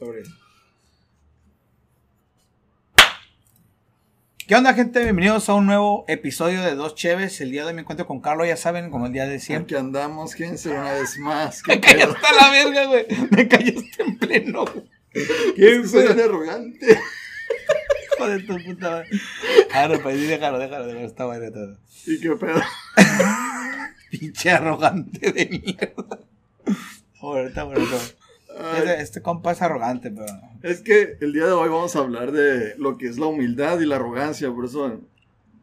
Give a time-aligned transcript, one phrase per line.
[0.00, 0.22] Sobre.
[4.48, 5.04] ¿Qué onda, gente?
[5.04, 7.38] Bienvenidos a un nuevo episodio de Dos Cheves.
[7.42, 9.76] El día de me encuentro con Carlos, ya saben, como el día de siempre.
[9.76, 11.60] Aquí andamos, fíjense una vez más.
[11.68, 13.06] Me callaste a la verga, güey.
[13.30, 14.64] Me callaste en pleno.
[14.64, 14.84] güey.
[15.54, 16.98] ¿Qué soy un arrogante?
[18.16, 19.08] Hijo de tu puta madre.
[19.70, 21.06] Ahora, pues sí, déjalo, déjalo, déjalo.
[21.06, 21.76] Está bueno todo.
[22.06, 22.62] ¿Y qué pedo?
[24.10, 26.20] Pinche arrogante de mierda.
[27.20, 27.86] Bueno, está bueno.
[28.76, 30.26] Este, este compa es arrogante, pero.
[30.62, 33.80] Es que el día de hoy vamos a hablar de lo que es la humildad
[33.80, 35.00] y la arrogancia, por eso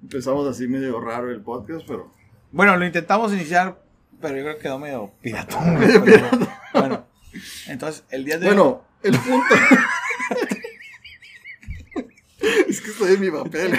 [0.02, 2.12] empezamos así medio raro el podcast, pero...
[2.52, 3.80] Bueno, lo intentamos iniciar,
[4.22, 5.76] pero yo creo que quedó medio piratón.
[5.78, 6.30] güey, pero-
[6.74, 7.06] Bueno,
[7.68, 8.56] entonces, el día de hoy.
[8.56, 9.56] Bueno, el punto...
[12.68, 13.74] es que estoy en mi papel.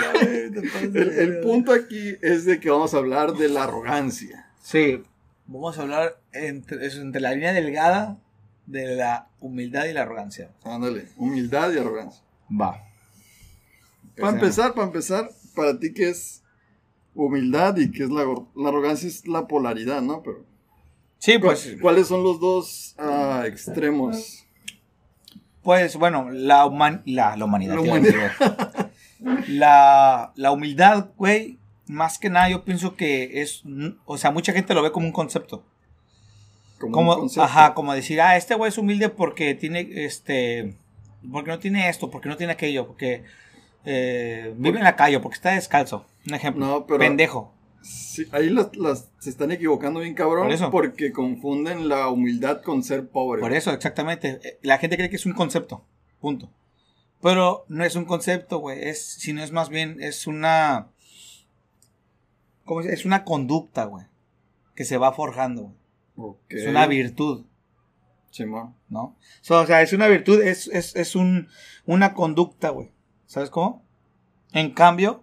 [0.94, 4.50] El, el punto aquí es de que vamos a hablar de la arrogancia.
[4.62, 5.02] Sí,
[5.46, 8.18] vamos a hablar entre, entre la línea delgada
[8.68, 10.50] de la humildad y la arrogancia.
[10.64, 12.22] Ándale, humildad y arrogancia.
[12.50, 12.82] Va.
[14.16, 16.42] Para empezar, para empezar, para ti qué es
[17.14, 18.24] humildad y qué es la,
[18.56, 20.22] la arrogancia es la polaridad, ¿no?
[20.22, 20.44] Pero
[21.20, 24.44] Sí, pues, ¿cuáles son los dos ah, extremos?
[25.62, 27.74] pues bueno, la, human- la, la humanidad.
[27.74, 28.32] La humanidad.
[29.48, 33.62] La, la humildad, güey, más que nada yo pienso que es,
[34.04, 35.64] o sea, mucha gente lo ve como un concepto.
[36.78, 40.76] Como, ajá, como decir, ah, este güey es humilde porque tiene, este,
[41.32, 43.24] porque no tiene esto, porque no tiene aquello, porque
[43.84, 46.06] eh, vive en la calle, porque está descalzo.
[46.26, 46.64] Un ejemplo.
[46.66, 47.52] No, pero- Pendejo.
[47.80, 50.70] Sí, ahí las, las- se están equivocando bien cabrón Por eso.
[50.70, 53.40] porque confunden la humildad con ser pobre.
[53.40, 54.40] Por eso, exactamente.
[54.42, 55.84] Eh, La gente cree que es un concepto.
[56.20, 56.50] Punto.
[57.22, 58.88] Pero no es un concepto, güey.
[58.88, 60.88] Es, sino es más bien, es una.
[62.64, 64.04] ¿Cómo se- Es una conducta, güey.
[64.74, 65.74] Que se va forjando, güey.
[66.48, 67.44] Es una virtud,
[68.30, 68.74] Simón.
[68.88, 69.16] ¿no?
[69.40, 71.48] So, o sea, es una virtud, es, es, es un,
[71.86, 72.90] una conducta, güey.
[73.26, 73.84] ¿Sabes cómo?
[74.52, 75.22] En cambio,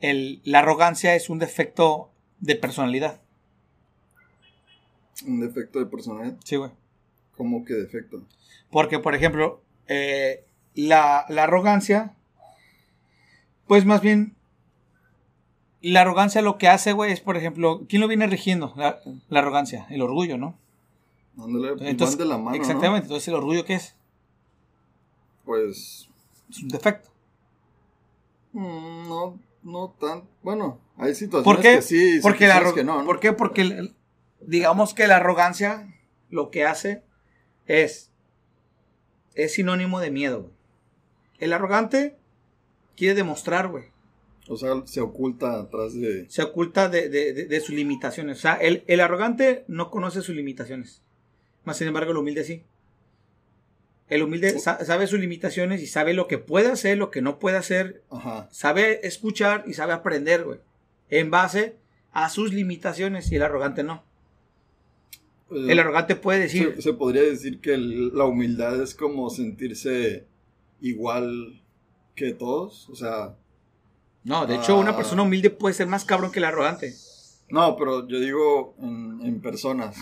[0.00, 2.10] el, la arrogancia es un defecto
[2.40, 3.20] de personalidad.
[5.26, 6.36] Un defecto de personalidad.
[6.44, 6.70] Sí, güey.
[7.36, 8.22] ¿Cómo que defecto?
[8.70, 12.14] Porque, por ejemplo, eh, la, la arrogancia,
[13.66, 14.36] pues más bien,
[15.92, 18.72] la arrogancia lo que hace, güey, es, por ejemplo, ¿quién lo viene rigiendo?
[18.76, 20.56] La, la arrogancia, el orgullo, ¿no?
[21.38, 22.56] Ándale, Entonces, de la mano, ¿no?
[22.56, 23.96] exactamente, entonces el orgullo, ¿qué es?
[25.44, 26.08] Pues
[26.50, 27.10] Es un defecto.
[28.52, 30.24] mm, no, no tan...
[30.42, 31.76] Bueno, hay situaciones ¿Por qué?
[31.76, 33.04] que sí, Porque la que no, ¿no?
[33.04, 33.32] ¿Por qué?
[33.32, 33.94] Porque el-
[34.40, 35.92] digamos que la arrogancia
[36.30, 37.02] lo que hace
[37.66, 38.10] es,
[39.34, 40.54] es sinónimo de miedo, güey.
[41.38, 42.16] El arrogante
[42.96, 43.86] quiere demostrar, güey.
[44.48, 46.26] O sea, se oculta atrás de...
[46.28, 48.38] se oculta de, de- de- de sus limitaciones.
[48.38, 51.00] O sea, el, el arrogante no conoce sus limitaciones.
[51.64, 52.62] Más sin embargo, el humilde sí.
[54.08, 57.38] El humilde sa- sabe sus limitaciones y sabe lo que puede hacer, lo que no
[57.38, 58.02] puede hacer.
[58.10, 58.48] Ajá.
[58.52, 60.58] Sabe escuchar y sabe aprender, güey.
[61.08, 61.76] En base
[62.12, 64.04] a sus limitaciones y el arrogante no.
[65.50, 69.30] Eh, El arrogante puede decir, se, se podría decir que el- la humildad es como
[69.30, 70.26] sentirse
[70.82, 71.62] igual
[72.14, 72.88] que todos.
[72.90, 73.36] O sea,
[74.24, 74.96] no, de hecho, una Ah.
[74.96, 76.94] persona humilde puede ser más cabrón que el arrogante.
[77.50, 79.96] no, pero yo digo en, en personas.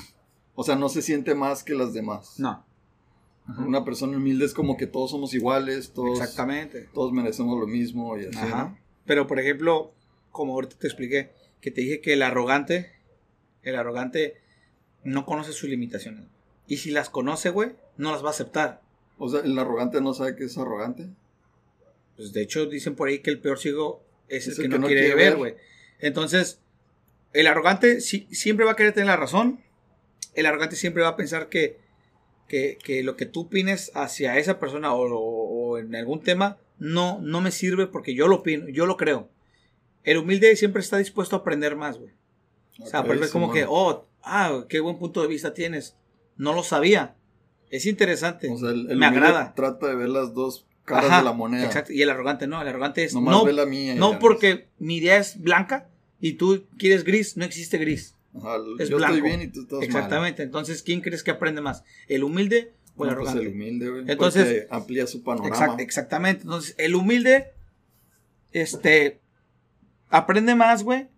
[0.54, 2.38] O sea, no se siente más que las demás.
[2.38, 2.64] No.
[3.58, 6.88] Una persona humilde es como que todos somos iguales, todos, Exactamente.
[6.94, 8.38] todos merecemos lo mismo y así.
[8.38, 8.64] Ajá.
[8.64, 8.78] ¿no?
[9.04, 9.92] Pero por ejemplo,
[10.30, 12.92] como ahorita te expliqué, que te dije que el arrogante,
[13.62, 14.36] el arrogante
[15.02, 16.24] no conoce sus limitaciones.
[16.68, 18.80] Y si las conoce, güey, no las va a aceptar.
[19.18, 21.08] O sea, el arrogante no sabe que es arrogante.
[22.16, 24.02] Pues de hecho dicen por ahí que el peor ciego
[24.36, 25.36] es, el, que, no, quiere, ver, ver.
[25.36, 25.54] güey.
[26.00, 26.60] Entonces,
[27.32, 29.60] el arrogante sí- siempre va a querer tener la razón.
[30.34, 31.78] El arrogante siempre va a pensar que,
[32.48, 36.58] que, que lo que tú opines hacia esa persona o, o- o en algún tema
[36.78, 39.28] no, no me sirve porque yo lo opino, yo lo creo.
[40.04, 42.12] El humilde siempre está dispuesto a aprender más, güey.
[42.80, 45.96] O sea, pero es como que, oh, ah, qué buen punto de vista tienes.
[46.36, 47.14] No lo sabía.
[47.70, 48.50] Es interesante.
[48.50, 49.54] O sea, el, el me agrada.
[49.54, 51.64] trata de ver las dos caras Ajá, de la moneda.
[51.64, 51.92] Exacto.
[51.92, 52.60] Y el arrogante no.
[52.60, 53.94] El arrogante es Nomás no, ve la mía.
[53.94, 55.88] no porque mi idea es blanca
[56.20, 57.36] y tú quieres gris.
[57.36, 58.14] No existe gris.
[58.36, 59.14] Ajá, es yo blanco.
[59.16, 59.84] estoy bien y tú estás mal.
[59.84, 60.42] Exactamente.
[60.42, 61.84] Entonces, ¿quién crees que aprende más?
[62.08, 63.40] ¿El humilde o el No, pues arrogante?
[63.42, 64.04] el humilde, güey.
[64.08, 65.54] Entonces- amplía su panorama.
[65.54, 66.42] Exact- exactamente.
[66.42, 67.52] Entonces, el humilde,
[68.52, 69.20] este,
[70.08, 71.08] aprende más, güey,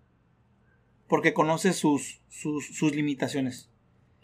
[1.09, 3.69] porque conoce sus, sus, sus limitaciones.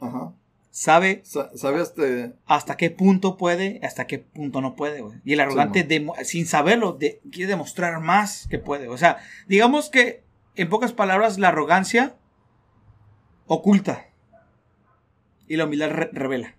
[0.01, 0.33] Ajá.
[0.73, 5.19] Sabe Sa- ¿Sabe hasta hasta qué punto puede, hasta qué punto no puede, güey.
[5.25, 8.87] Y el arrogante, Sí, sin saberlo, de- quiere demostrar más que puede.
[8.89, 9.19] O sea,
[9.49, 10.23] digamos que,
[10.55, 12.17] en pocas palabras, la arrogancia
[13.47, 14.07] oculta
[15.49, 16.55] y la humildad re- revela.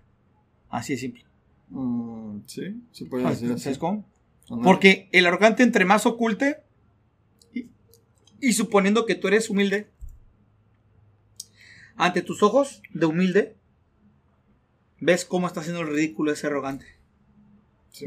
[0.68, 1.24] Así de simple.
[1.70, 3.62] Mm, sí, se puede decir así.
[3.64, 4.04] ¿Sabes cómo?
[4.62, 6.62] Porque el arrogante entre más oculte
[7.54, 7.68] y,
[8.40, 9.88] y suponiendo que tú eres humilde,
[11.96, 13.56] ante tus ojos de humilde,
[15.02, 16.86] ves cómo está haciendo el ridículo ese arrogante.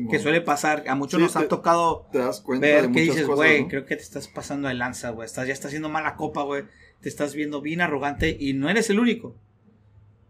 [0.09, 3.01] que suele pasar, a muchos Sí, nos ha tocado Te das cuenta ver de que
[3.01, 3.67] dices, güey, ¿no?
[3.67, 5.25] creo que te estás pasando de lanza, güey.
[5.25, 6.63] Estás, ya estás haciendo mala copa, güey.
[7.01, 9.35] Te estás viendo bien arrogante y no eres el único.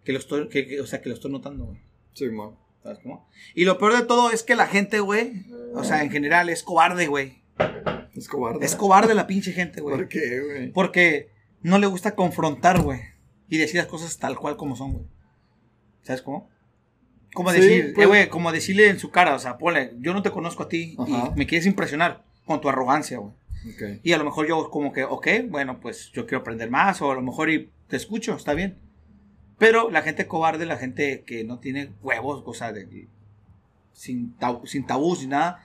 [0.04, 1.80] Que lo estoy, que, que- o sea, que lo estoy notando, güey.
[2.14, 2.60] Sí, mo.
[2.84, 3.28] ¿Sabes cómo?
[3.56, 6.62] Y lo peor de todo es que la gente, güey, o sea, en general es
[6.62, 7.42] cobarde, güey.
[8.14, 8.66] Es cobarde.
[8.66, 9.96] Es cobarde la pinche gente, güey.
[9.96, 10.72] ¿Por qué, güey?
[10.72, 11.30] Porque
[11.62, 13.02] no le gusta confrontar, güey.
[13.50, 15.06] Y decir las cosas tal cual como son, güey.
[16.04, 16.50] ¿Sabes cómo?
[17.36, 20.14] Como Sí, decir, pues- eh, güey, como decirle en su cara, o sea, ponle, yo
[20.14, 21.32] no te conozco a ti Ajá.
[21.36, 23.34] y me quieres impresionar con tu arrogancia, güey.
[23.74, 24.00] Ok.
[24.04, 27.12] Y a lo mejor yo como que, ok, bueno, pues yo quiero aprender más o
[27.12, 28.78] a lo mejor y te escucho, está bien.
[29.58, 33.08] Pero la gente cobarde, la gente que no tiene huevos, o sea, de,
[33.94, 35.64] sin, tab- sin tabús ni nada,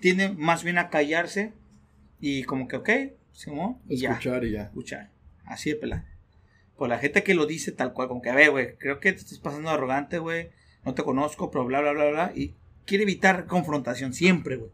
[0.00, 1.52] tiende más bien a callarse
[2.20, 2.88] y como que, ok,
[3.32, 3.50] ¿sí,
[3.88, 4.62] y ya Escuchar y ya.
[4.64, 5.10] escuchar.
[5.44, 6.04] Así de pelada.
[6.76, 9.12] Por la gente que lo dice tal cual, como que, a ver, güey, creo que
[9.12, 10.50] te estás pasando arrogante, güey.
[10.88, 12.32] No te conozco, pero bla, bla, bla, bla.
[12.34, 12.54] Y
[12.86, 14.70] quiere evitar confrontación siempre, güey.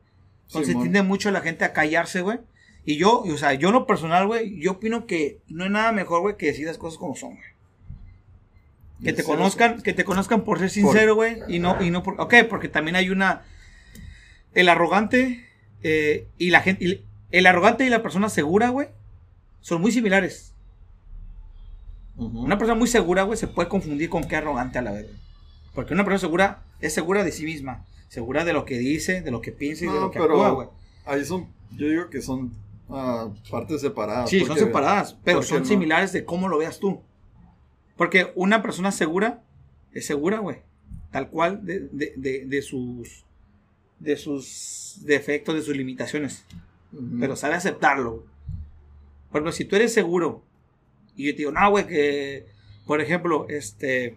[0.46, 2.38] Entonces tiende mucho la gente a callarse, güey.
[2.84, 5.90] Y yo, o sea, yo en lo personal, güey, yo opino que no hay nada
[5.90, 7.48] mejor, güey, que decir las cosas como son, güey.
[9.02, 12.20] Que te conozcan, que te conozcan por ser sincero, güey, y no, y no por,
[12.20, 13.42] ok, porque también hay una,
[14.54, 15.44] el arrogante
[15.82, 18.86] eh, y la gente, y el arrogante y la persona segura, güey,
[19.62, 20.54] son muy similares.
[22.16, 25.08] Una persona muy segura, güey, se puede confundir con qué arrogante a la vez.
[25.08, 25.23] güey.
[25.74, 29.30] Porque una persona segura es segura de sí misma, segura de lo que dice, de
[29.30, 30.68] lo que piensa y de lo que pero actúa, güey.
[31.04, 32.52] ahí son, yo digo que son
[32.88, 34.30] ah, partes separadas.
[34.30, 37.02] Sí, son separadas, pero son no- similares de cómo lo veas tú.
[37.96, 39.42] Porque una persona segura
[39.92, 40.58] es segura, güey.
[41.10, 43.24] Tal cual de, de- de- de sus
[44.00, 46.44] de sus defectos, de sus limitaciones.
[47.20, 48.24] Pero sabe aceptarlo.
[49.30, 50.42] Por ejemplo, si tú eres seguro
[51.16, 52.46] y yo te digo, no, güey, que,
[52.86, 54.16] por ejemplo, este,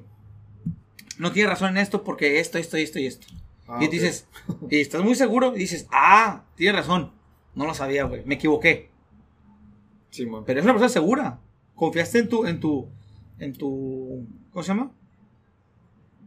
[1.19, 3.27] no tienes razón en esto porque esto, esto, esto y esto.
[3.67, 4.27] Ah, y dices,
[4.69, 7.11] y estás muy seguro y dices, ah, tienes razón.
[7.55, 8.91] No lo sabía, güey, me equivoqué.
[10.45, 11.39] Pero es una persona segura.
[11.75, 12.89] Confiaste en tu, en tu,
[13.39, 14.91] en tu, ¿cómo se llama?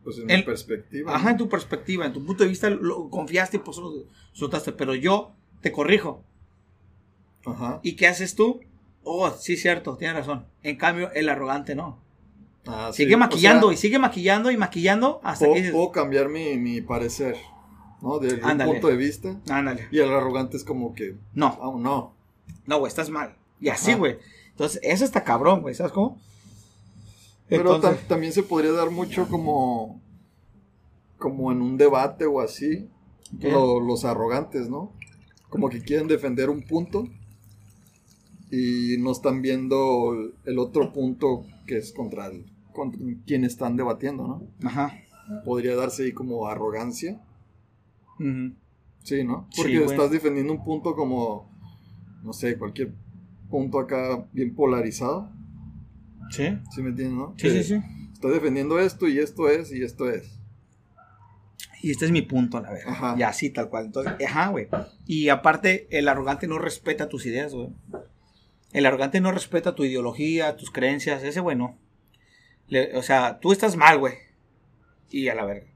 [0.04, 1.14] Pues en mi perspectiva.
[1.14, 4.04] Ajá, en tu perspectiva, en tu punto de vista, lo confiaste y por eso lo
[4.32, 4.72] soltaste.
[4.72, 6.24] Pero yo te corrijo.
[7.44, 7.80] Ajá.
[7.82, 8.60] ¿Y qué haces tú?
[9.02, 10.46] Oh, sí, cierto, tienes razón.
[10.62, 12.00] En cambio, el arrogante no.
[12.66, 15.74] Ah, sí, Sigue o maquillando sea, y sigue maquillando y maquillando hasta puedo, que dices,
[15.74, 17.36] puedo cambiar mi, mi parecer,
[18.02, 18.18] ¿no?
[18.18, 19.34] Desde un punto de vista.
[19.48, 19.88] ándale.
[19.90, 22.14] Y el arrogante es como que, No, aún no.
[22.66, 23.34] no, güey, estás mal.
[23.60, 24.18] Y así, güey.
[24.50, 26.18] Entonces, eso está cabrón, güey, ¿sabes cómo?
[27.48, 30.00] Pero Entonces- también se podría dar mucho como,
[31.18, 32.88] como en un debate o así,
[33.40, 34.92] los arrogantes, ¿no?
[35.48, 37.08] Como que quieren defender un punto
[38.50, 40.12] y no están viendo
[40.44, 44.68] el- otro punto que es contra, el, contra quien están debatiendo, ¿no?
[44.68, 44.92] Ajá.
[45.44, 47.20] Podría darse ahí como arrogancia,
[48.18, 49.46] sí, ¿no?
[49.50, 51.48] Sí, Porque estás defendiendo un punto como,
[52.22, 52.92] no sé, cualquier
[53.48, 55.30] punto acá bien polarizado,
[56.30, 56.44] Sí.
[56.74, 57.34] ¿sí me entiendes, no?
[57.36, 57.82] Sí, Que sí, sí.
[58.12, 60.38] Estás defendiendo esto y esto es y esto es.
[61.82, 62.92] Y este es mi punto, la verdad.
[62.92, 63.14] Ajá.
[63.18, 63.86] Y así, tal cual.
[63.86, 64.68] Entonces, ajá, güey.
[65.06, 67.70] Y aparte, el arrogante no respeta tus ideas, güey.
[68.72, 71.22] El arrogante no respeta tu ideología, tus creencias.
[71.22, 71.76] Ese, güey, no.
[72.68, 74.14] Le- o sea, tú estás mal, güey.
[75.10, 75.66] Y a la verga.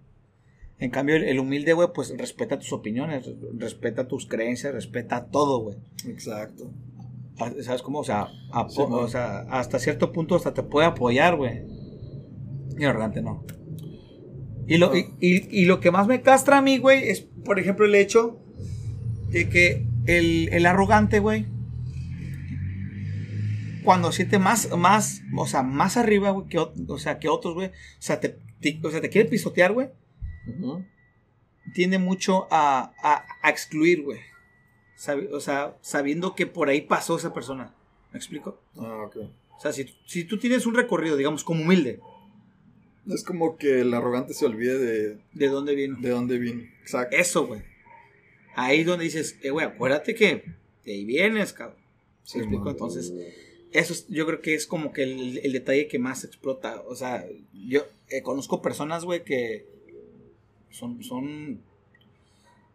[0.79, 5.59] En cambio, el, el humilde, güey, pues respeta tus opiniones, respeta tus creencias, respeta todo,
[5.61, 5.77] güey.
[6.07, 6.71] Exacto.
[7.63, 7.99] ¿Sabes cómo?
[8.01, 8.93] O sea, apo- Sí, man.
[9.05, 11.63] o sea, hasta cierto punto hasta te puede apoyar, güey.
[12.79, 13.45] Y el arrogante no.
[14.69, 17.59] Y lo, y, y- y lo que más me castra a mí, güey, es, por
[17.59, 18.39] ejemplo, el hecho
[19.31, 21.47] de que el, el arrogante, güey,
[23.85, 27.69] cuando siente más, más, o sea, más arriba, güey, que, o sea, que otros, güey,
[27.69, 29.89] o sea, te, te- o sea, te quiere pisotear, güey,
[30.49, 30.85] Ujú.
[31.75, 34.21] tiende mucho a, a, a excluir, güey.
[35.33, 37.75] O sea, sabiendo que por ahí pasó esa persona.
[38.13, 38.61] ¿Me explico?
[38.77, 39.17] Ah, ok.
[39.57, 42.01] O sea, si, si tú tienes un recorrido, digamos, como humilde,
[43.09, 45.97] Es como que el arrogante se olvide de, ¿de dónde vino?
[46.01, 46.63] de dónde vino.
[46.81, 47.17] Exacto.
[47.17, 47.63] Eso, güey.
[48.55, 50.45] Ahí es donde dices, eh, güey, acuérdate que
[50.85, 51.79] de ahí vienes, cabrón.
[52.23, 52.71] Sí, ¿Me explico?
[52.71, 53.13] Entonces,
[53.75, 56.83] eso es- yo creo que es como que el, el detalle que más explota.
[56.89, 59.67] O sea, yo eh, conozco personas, güey, que
[60.71, 61.61] son, son,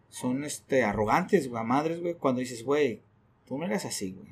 [0.10, 3.02] son, este, arrogantes, güey, a madres, güey, cuando dices, güey,
[3.48, 4.30] tú no eres así, güey.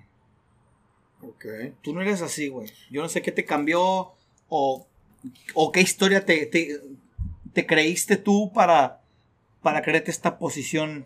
[1.22, 1.46] Ok.
[1.82, 2.70] Tú no eres así, güey.
[2.92, 4.12] Yo no sé qué te cambió
[4.50, 4.88] o,
[5.54, 6.80] o qué historia te, te,
[7.54, 9.02] te creíste tú para,
[9.64, 11.06] para creerte esta posición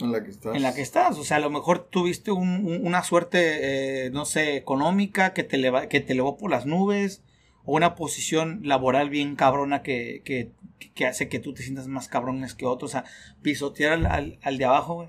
[0.00, 0.54] En la que estás.
[0.56, 1.18] en la que estás.
[1.18, 5.42] O sea, a lo mejor tuviste un- un- una suerte, eh, no sé, económica que
[5.42, 7.22] te, eleva- que te elevó por las nubes,
[7.64, 10.52] o una posición laboral bien cabrona que, que,
[10.94, 12.90] que hace que tú te sientas más cabrones que otros.
[12.90, 13.04] O sea,
[13.42, 15.08] pisotear al, al, al de abajo, güey.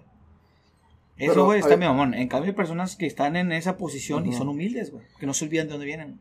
[1.18, 2.14] Eso, Pero güey, está hay- mi mamón.
[2.14, 4.38] En cambio, hay personas que están en esa posición y Ujú.
[4.38, 5.04] son humildes, güey.
[5.20, 6.20] Que no se olvidan de dónde vienen.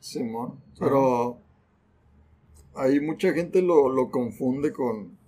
[0.00, 0.60] Simón.
[0.78, 1.38] Pero
[2.74, 5.18] ahí mucha gente lo, lo confunde con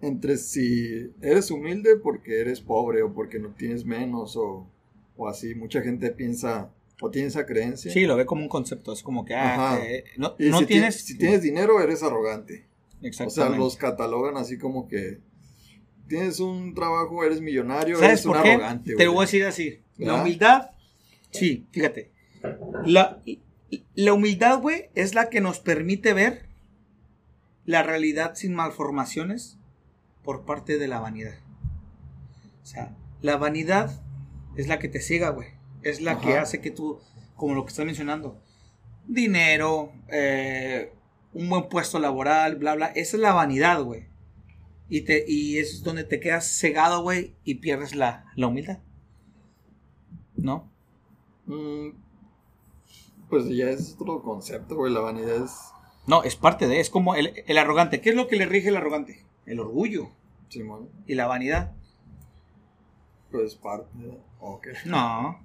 [0.00, 4.66] entre si eres humilde porque eres pobre o porque no tienes menos o,
[5.16, 5.54] o así.
[5.54, 7.92] Mucha gente piensa o tiene esa creencia.
[7.92, 8.92] Sí, lo ve como un concepto.
[8.92, 9.84] Es como que, ah, Ajá.
[9.84, 10.96] eh, no, Y no si, ti- tienes.
[11.04, 12.64] si tienes dinero eres arrogante.
[12.98, 13.58] O sea, Exactamente.
[13.58, 15.18] los catalogan así como que
[16.08, 18.52] tienes un trabajo, eres millonario, ¿Sabes eres un qué?
[18.52, 18.90] arrogante.
[18.90, 19.06] Te güey.
[19.08, 19.80] voy a decir así.
[19.98, 20.70] La humildad,
[21.30, 22.10] sí, fíjate.
[22.86, 23.20] La,
[23.94, 26.46] la humildad, güey, es la que nos permite ver
[27.66, 29.58] la realidad sin malformaciones
[30.28, 31.36] por parte de la vanidad.
[32.62, 34.02] O sea, la vanidad
[34.56, 35.48] es la que te ciega, güey.
[35.80, 37.00] Es la que hace que tú,
[37.34, 38.38] como lo que estás mencionando,
[39.06, 40.92] dinero, eh,
[41.32, 42.88] un buen puesto laboral, bla, bla.
[42.88, 44.04] Esa es la vanidad, güey.
[44.90, 48.80] Y, te, y es donde te quedas cegado, güey, y pierdes la, la humildad.
[50.36, 50.70] ¿No?
[51.46, 51.92] Mm,
[53.30, 54.92] pues ya es otro concepto, güey.
[54.92, 55.52] La vanidad es.
[56.08, 58.00] No, es parte de, es como el, el arrogante.
[58.00, 59.24] ¿Qué es lo que le rige el arrogante?
[59.46, 60.08] El orgullo
[60.48, 61.72] Simón, y la vanidad.
[63.30, 63.86] pues parte.
[63.98, 64.66] de- ok.
[64.86, 65.40] No.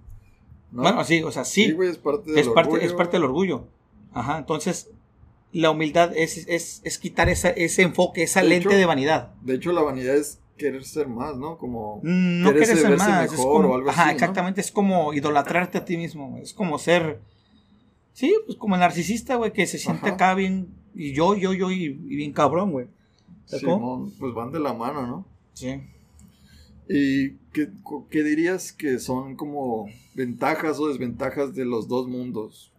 [0.72, 0.82] ¿No?
[0.82, 1.66] Bueno, sí, o sea, sí.
[1.66, 3.68] Sí, güey, es parte del es, parte, orgullo, es parte del orgullo.
[4.14, 4.90] Ajá, entonces,
[5.52, 9.34] la humildad es, es, es quitar esa, ese enfoque, esa De lente hecho, de vanidad.
[9.42, 11.58] De hecho, la vanidad es querer ser más, ¿no?
[11.58, 11.98] Como.
[12.04, 13.26] Mm, No querer ser más.
[13.26, 14.14] es mejor como- o algo ajá, así, ¿no?
[14.14, 14.62] exactamente.
[14.62, 16.38] Es como idolatrarte a ti mismo.
[16.42, 17.20] Es como ser.
[18.14, 20.16] Sí, pues como el narcisista, güey, que se siente Ajá.
[20.16, 20.68] acá bien.
[20.96, 22.88] Y yo, yo, yo, y, y bien cabrón, güey.
[23.46, 25.26] Simón, pues van de la mano, ¿no?
[25.54, 25.82] Sí.
[26.90, 27.70] ¿Y qué,
[28.10, 32.72] qué dirías que son como ventajas o desventajas de los dos mundos?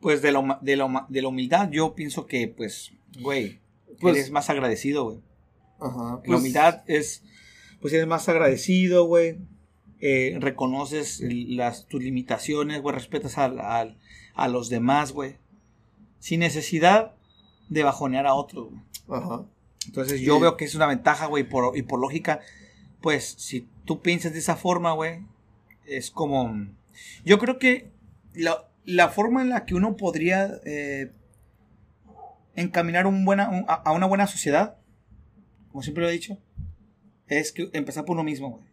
[0.00, 3.58] Pues de la, de, la, de la humildad, yo pienso que, pues, güey,
[4.00, 5.18] Pues- eres más agradecido, güey.
[5.80, 6.16] Ajá.
[6.16, 7.22] La pues, humildad es,
[7.80, 9.38] pues eres más agradecido, güey.
[10.00, 12.94] Eh, reconoces las, tus limitaciones, güey.
[12.94, 13.96] Respetas al- al-
[14.38, 15.36] a los demás, güey.
[16.18, 17.12] Sin necesidad
[17.68, 18.80] de bajonear a otros, güey.
[19.20, 19.44] Ajá.
[19.86, 21.44] Entonces yo veo que es una ventaja, güey.
[21.48, 22.40] Por, y por lógica,
[23.00, 25.20] pues si tú piensas de esa forma, güey,
[25.86, 26.66] es como...
[27.24, 27.90] Yo creo que
[28.34, 31.12] la, la forma en la que uno podría eh,
[32.56, 34.76] encaminar un buena, un- a, a una buena sociedad,
[35.70, 36.38] como siempre lo he dicho,
[37.28, 38.64] es que empezar por uno mismo, güey.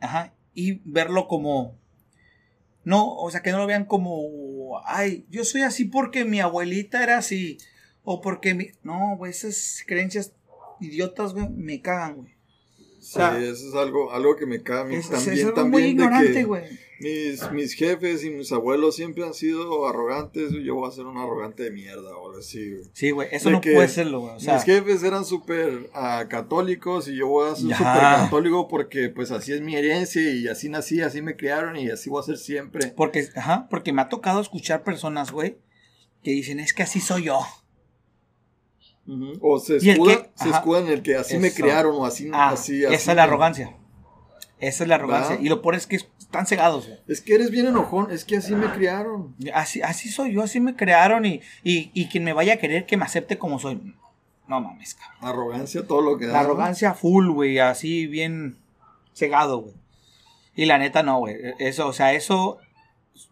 [0.00, 0.32] Ajá.
[0.54, 1.74] Y verlo como...
[2.86, 7.02] No, o sea, que no lo vean como, ay, yo soy así porque mi abuelita
[7.02, 7.58] era así.
[8.04, 8.70] O porque mi...
[8.84, 10.32] No, güey, esas creencias
[10.78, 12.34] idiotas, güey, me cagan, güey.
[13.00, 15.34] Sí, sea, eso es algo, algo que me cae a mí Es, también.
[15.34, 16.62] es algo también muy ignorante, güey.
[16.98, 20.52] Mis, mis jefes y mis abuelos siempre han sido arrogantes.
[20.52, 22.84] y Yo voy a ser un arrogante de mierda o algo así, güey.
[22.92, 24.34] Sí, güey, eso De no puede serlo, güey.
[24.36, 28.68] O sea, mis jefes eran súper ah, católicos y yo voy a ser súper católico
[28.68, 32.20] porque pues así es mi herencia y así nací, así me criaron y así voy
[32.20, 32.88] a ser siempre.
[32.96, 35.58] porque, ajá, porque me ha tocado escuchar personas, güey,
[36.22, 37.40] que dicen, es que así soy yo.
[39.40, 39.92] O se que-
[40.50, 43.22] escudan en el que así me criaron o así, Ah, así, así esa es la
[43.24, 43.76] arrogancia.
[44.58, 45.30] Esa es la arrogancia.
[45.30, 45.44] ¿Verdad?
[45.44, 46.98] Y lo peor es que están cegados, güey.
[47.08, 49.34] Es que eres bien enojón, es que así me criaron.
[49.52, 52.86] Así, así soy yo, así me crearon y, y, y quien me vaya a querer
[52.86, 53.94] que me acepte como soy.
[54.48, 55.28] No mames, cabrón.
[55.28, 56.32] Arrogancia, todo lo que da.
[56.34, 58.58] La arrogancia full, güey, así bien
[59.12, 59.74] cegado, güey.
[60.54, 61.36] Y la neta no, güey.
[61.58, 62.58] Eso, o sea, eso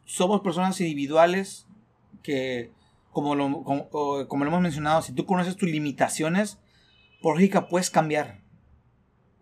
[0.05, 1.67] somos personas individuales
[2.23, 2.71] que,
[3.13, 6.59] como lo, como, como lo hemos mencionado, si tú conoces tus limitaciones,
[7.23, 8.44] por lógica puedes cambiar.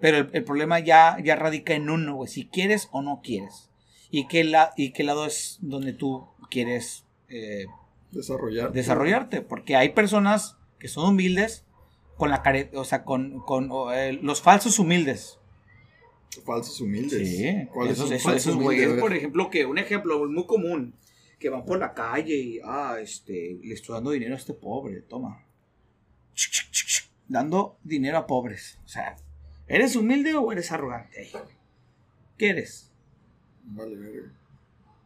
[0.02, 3.71] Pero el, el problema ya, ya radica en uno, güey, si quieres o no quieres.
[4.11, 7.66] Y qué, la, y qué lado es donde tú quieres eh,
[8.11, 8.73] Desarrollar.
[8.73, 11.64] desarrollarte, porque hay personas que son humildes
[12.18, 15.38] con la care o sea, con, con o, eh, los falsos humildes.
[16.44, 17.28] Falsos humildes.
[17.28, 19.00] Sí, ¿Cuáles esos, son esos, falsos esos humildes?
[19.00, 20.94] por ejemplo, que un ejemplo muy común,
[21.38, 25.00] que van por la calle y, ah, este, le estoy dando dinero a este pobre,
[25.02, 25.44] toma.
[27.28, 28.78] Dando dinero a pobres.
[28.85, 29.16] O sea,
[29.75, 31.31] ¿eres humilde o eres arrogante?
[32.38, 32.91] ¿Qué eres?
[33.64, 34.33] Vale, verga.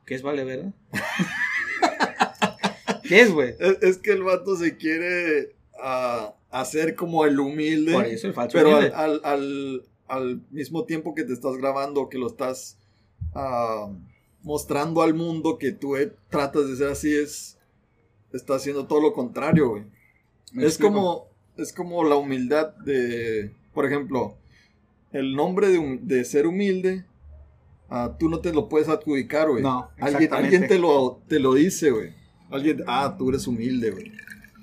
[0.05, 0.73] ¿Qué es vale verga?
[3.03, 3.55] ¿Qué es, güey?
[3.59, 7.93] Es, es que el vato se quiere ah, hacer como el humilde.
[7.93, 8.95] Por eso el falso pero al, humilde.
[8.97, 12.79] al, al- al mismo tiempo que te estás grabando, que lo estás
[13.35, 13.91] ah,
[14.43, 17.59] mostrando al mundo que tú eh, tratas de ser así, es.
[18.33, 19.85] Está haciendo todo lo contrario, güey.
[20.53, 20.93] ¿Me Es explico?
[20.95, 24.37] como, es como la humildad de, por ejemplo,
[25.19, 27.05] el nombre de, ser humilde,
[27.89, 29.63] ah, tú no te lo puedes adjudicar, güey.
[29.63, 32.13] No, alguien, alguien te lo, te lo dice, güey.
[32.51, 34.13] Alguien, ah, tú eres humilde, güey.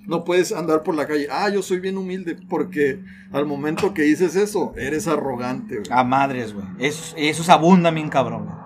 [0.05, 2.99] No puedes andar por la calle, ah, yo soy bien humilde, porque
[3.31, 5.87] al momento que dices eso, eres arrogante, güey.
[5.89, 6.65] A madres, güey.
[6.79, 8.57] Eso, eso abunda bien cabrón, güey.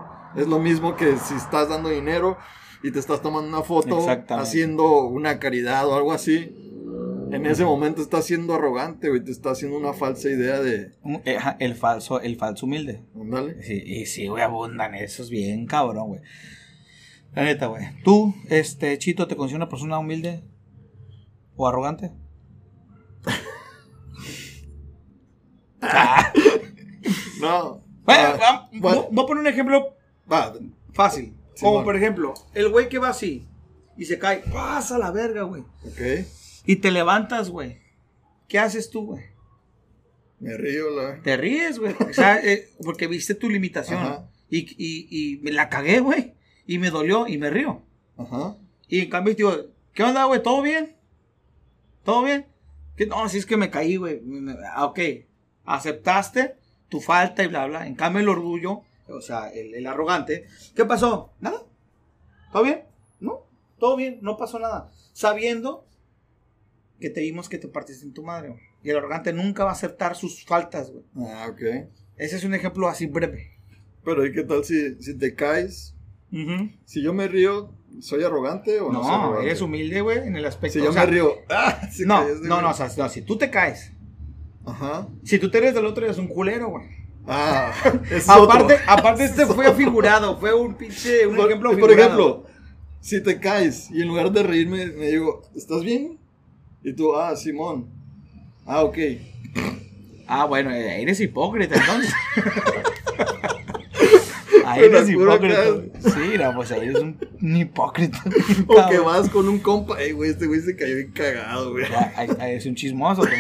[0.44, 2.38] Es lo mismo que si estás dando dinero
[2.84, 6.66] y te estás tomando una foto haciendo una caridad o algo así.
[7.31, 9.24] En ese momento estás siendo arrogante, güey.
[9.24, 10.91] Te está haciendo una falsa idea de.
[11.25, 13.03] Eh, El falso, el falso humilde.
[13.15, 13.62] Ándale.
[13.63, 16.22] Sí, y sí, güey, abundan esos bien cabrón, güey.
[17.34, 17.86] La neta, güey.
[18.03, 20.43] ¿Tú, este, Chito, te consideras una persona humilde
[21.55, 22.12] o arrogante?
[25.81, 26.34] Ah,
[27.41, 27.84] No.
[28.03, 29.96] bueno, Ah, va- voy voy a poner un ejemplo
[30.31, 30.53] va.
[30.93, 31.36] fácil.
[31.53, 31.86] Sí, Como bueno.
[31.86, 33.48] por ejemplo, el güey que va así
[33.98, 35.62] y se cae, pasa la verga, güey.
[35.86, 36.25] Ok.
[36.67, 37.77] Y te levantas, güey.
[38.47, 39.24] ¿Qué haces tú, güey?
[40.39, 41.21] Me río, la.
[41.24, 41.95] Te ríes, güey.
[42.07, 44.27] O sea, eh, porque viste tu limitación.
[44.50, 46.36] Y, y, y me la cagué, güey.
[46.67, 47.81] Y me dolió y me río.
[48.17, 48.57] Ajá.
[48.88, 49.53] Y en cambio, digo,
[49.93, 50.43] ¿qué onda, güey?
[50.43, 50.95] ¿Todo bien?
[52.03, 52.45] ¿Todo bien?
[52.95, 53.05] ¿Qué?
[53.05, 54.21] No, si es que me caí, güey.
[54.74, 55.00] Ah, Ok,
[55.65, 56.55] aceptaste
[56.89, 57.88] tu falta y bla, bla.
[57.88, 61.33] En cambio, el orgullo, o sea, el, el arrogante, ¿qué pasó?
[61.39, 61.63] ¿Nada?
[62.51, 62.83] ¿Todo bien?
[63.19, 63.45] No,
[63.79, 64.89] todo bien, no pasó nada.
[65.13, 65.86] Sabiendo
[67.00, 68.62] que te vimos que te partiste en tu madre, güey.
[68.84, 71.04] Y el arrogante nunca va a aceptar sus faltas, güey.
[71.30, 71.62] Ah, ok.
[72.18, 73.51] Ese es un ejemplo así breve.
[74.04, 75.94] Pero ¿y qué tal si, si te caes?
[76.32, 76.70] Ujú.
[76.86, 79.48] Si yo me río, ¿soy arrogante o no, soy No, arrogante?
[79.48, 80.80] eres humilde, güey, en el aspecto.
[80.80, 81.34] Si yo o sea, me río.
[81.50, 81.88] ¡Ah!
[81.92, 83.94] se No, no, no, o sea, no, si tú te caes,
[84.66, 85.08] Ajá.
[85.24, 86.86] si tú te eres del otro, eres un culero, güey.
[87.27, 87.74] Ah,
[88.12, 88.77] es Aparte, otro.
[88.88, 92.01] aparte este fue figurado, fue un pinche, un Por, ejemplo por figurado.
[92.04, 92.46] ejemplo,
[93.01, 96.18] si te caes y en lugar de reírme me digo, ¿estás bien?
[96.84, 97.88] Y tú, ah, Simón.
[98.65, 98.98] Ah, ok.
[100.27, 102.13] Ah, bueno, eh, eres hipócrita entonces.
[104.66, 105.63] Ahí eres hipócrita.
[106.01, 108.22] Sí, no, pues ahí eres un, un hipócrita.
[108.68, 111.90] O que vas con un compa, ey, güey, este güey se cayó bien cagado, güey.
[111.90, 113.22] Ya, ahí- ahí es un chismoso.
[113.22, 113.33] güey.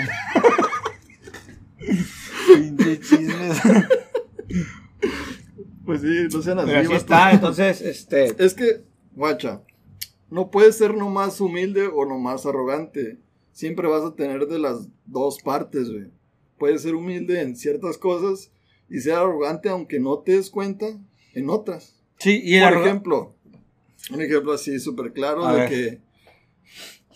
[2.47, 3.61] Pinche chismes.
[5.85, 6.67] Pues sí, no sean así.
[6.67, 8.33] Pero así está, entonces, este.
[8.43, 9.61] Es que, guacha,
[10.29, 13.17] no puedes ser nomás humilde o nomás arrogante.
[13.57, 16.11] Siempre vas a tener de las dos partes, güey.
[16.59, 18.51] Puedes ser humilde en ciertas cosas
[18.87, 20.85] y ser arrogante aunque no te des cuenta
[21.33, 21.95] en otras.
[22.19, 23.33] Sí, y Por ejemplo,
[24.11, 25.69] un ejemplo así súper claro A de ver.
[25.69, 26.01] que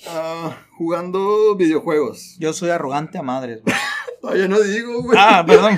[0.08, 2.38] ah, jugando videojuegos.
[2.40, 3.76] Yo soy arrogante a madres, güey.
[4.22, 5.78] Todavía no digo, güey, Ah, perdón.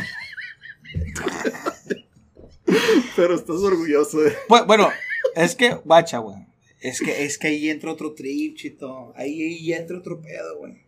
[3.17, 4.33] pero estás orgulloso de...
[4.47, 4.89] Bu- Bueno,
[5.35, 6.37] es que, bacha, güey.
[6.83, 9.13] Es que, es que ahí entra otro trip, chito.
[9.15, 10.83] Ahí, ahí entra otro pedo, güey.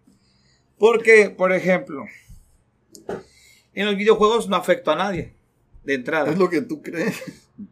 [0.77, 2.03] Porque, por ejemplo,
[3.73, 5.33] en los videojuegos no afecto a nadie.
[5.85, 6.29] De entrada.
[6.29, 7.23] Es lo que tú crees.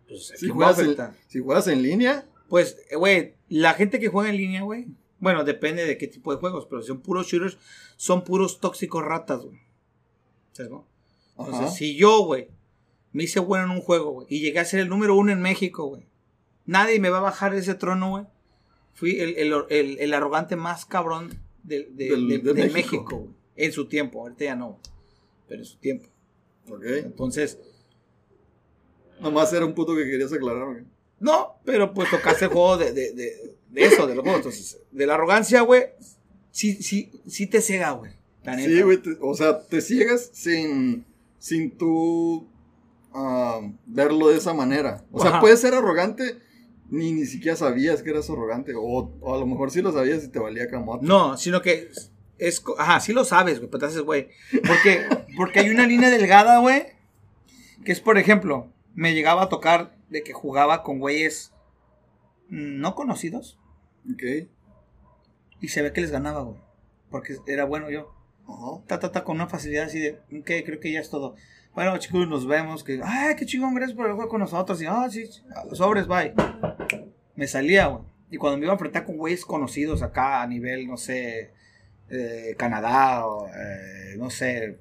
[0.08, 0.96] Pues, ¿a Si juegas, en,
[1.28, 4.88] si juegas en línea, Pues, güey, la gente que juega en línea, güey.
[5.20, 7.58] Bueno, depende de qué tipo de juegos, pero si son puros shooters,
[7.98, 9.60] son puros tóxicos ratas, güey.
[10.54, 10.88] ¿Sabes, no?
[11.38, 12.48] Entonces, ajá, si yo, güey,
[13.12, 15.42] me hice bueno en un juego, güey, y llegué a ser el número uno en
[15.42, 16.06] México, güey,
[16.66, 18.26] nadie me va a bajar de ese trono, güey.
[18.94, 21.30] Fui el, el, el- el arrogante más cabrón
[21.64, 22.74] de, de- Del- de- de de México.
[22.74, 23.34] México, güey.
[23.56, 24.80] En su tiempo, ahorita ya no,
[25.48, 26.10] pero en su tiempo.
[26.70, 26.84] ok.
[27.04, 27.60] Entonces,
[29.20, 30.84] Nomás era un puto que querías aclarar, güey.
[31.20, 34.40] no, pero pues tocaste el juego de, de, de, de eso, de los juegos.
[34.40, 35.84] Entonces, de la arrogancia, güey,
[36.52, 38.12] sí, sí, sí te cega, güey.
[38.58, 41.06] Sí, güey, o sea, te ciegas sin,
[41.40, 42.46] sin tú
[43.14, 45.06] ah, verlo de esa manera.
[45.14, 46.40] O sea, puedes ser arrogante,
[46.90, 48.82] ni, ni siquiera sabías que eras arrogante, o,
[49.20, 51.06] o a lo mejor sí lo sabías y te valía camote.
[51.06, 51.90] No, sino que
[52.38, 54.30] es, ajá, sí lo sabes, güey, pero te haces, güey.
[54.68, 55.06] Porque,
[55.38, 56.86] porque hay una línea delgada, güey,
[57.86, 61.52] que es, por ejemplo, me llegaba a tocar de que jugaba con güeyes
[62.50, 63.58] no conocidos
[64.14, 64.48] Ok.
[65.62, 66.60] y se ve que les ganaba, güey.
[67.10, 68.14] Porque era bueno yo.
[68.48, 68.84] Ajá.
[68.88, 71.36] Ta, ta, ta, con una facilidad así de, ok, creo que ya es todo.
[71.76, 72.84] Bueno, chicos, nos vemos.
[72.84, 74.82] Que, ay, qué chingón, gracias por el juego con nosotros.
[74.82, 75.26] Y, ah, sí,
[75.72, 76.34] sobres, bye.
[77.36, 78.04] Me salía, güey.
[78.30, 81.52] Y cuando me iba a enfrentar con güeyes conocidos acá a nivel, no sé,
[82.10, 84.80] eh, Canadá o, eh, no sé,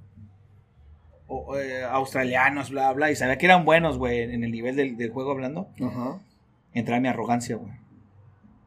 [1.27, 4.97] o, eh, australianos, bla, bla, y sabía que eran buenos, güey, en el nivel del,
[4.97, 6.21] del juego hablando, Ajá.
[6.73, 7.73] entraba mi arrogancia, güey.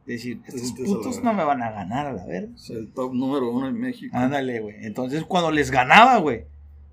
[0.06, 2.56] De decir, estos putos no me van a ganar a la verga.
[2.56, 4.16] Sea, el top número uno en México.
[4.16, 4.86] Ándale, güey.
[4.86, 6.44] Entonces, cuando les ganaba, güey.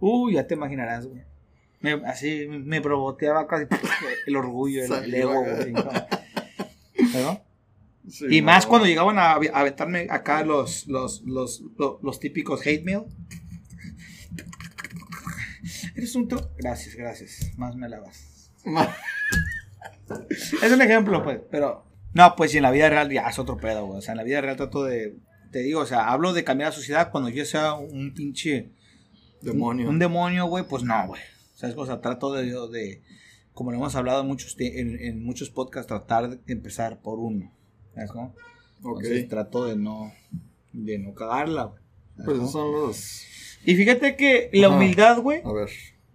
[0.05, 1.23] Uy, ya te imaginarás, güey.
[1.79, 3.65] Me- así me broboteaba casi
[4.27, 5.71] el orgullo, el, el ego, güey.
[5.71, 7.41] ¿no?
[8.09, 8.69] Sí, y más no.
[8.69, 13.03] cuando llegaban a aventarme acá los, los, los, los, los típicos hate mail.
[15.95, 16.27] Eres un...
[16.27, 17.51] tro- Gracias, gracias.
[17.57, 18.51] Más me lavas.
[20.61, 21.85] Es un ejemplo, pues, pero...
[22.13, 23.99] No, pues y en la vida real ya es otro pedo, güey.
[23.99, 25.15] O sea, en la vida real trato de...
[25.51, 28.71] Te digo, o sea, hablo de cambiar la sociedad cuando yo sea un pinche...
[29.43, 29.87] Demonio.
[29.87, 31.21] Un, un demonio, güey, pues no, güey.
[31.55, 31.75] ¿Sabes?
[31.77, 33.01] O sea, trato de, de
[33.53, 37.51] como lo hemos hablado en muchos, en, en muchos podcasts, tratar de empezar por uno.
[37.93, 38.35] ¿Sabes cómo?
[38.83, 38.97] ok.
[39.03, 40.11] Entonces trato de no,
[40.73, 41.81] de no cagarla, güey.
[42.17, 43.23] ¿Sabes Pues esos son los.
[43.65, 44.75] Y fíjate que la Ajá.
[44.75, 45.69] humildad, güey, A ver.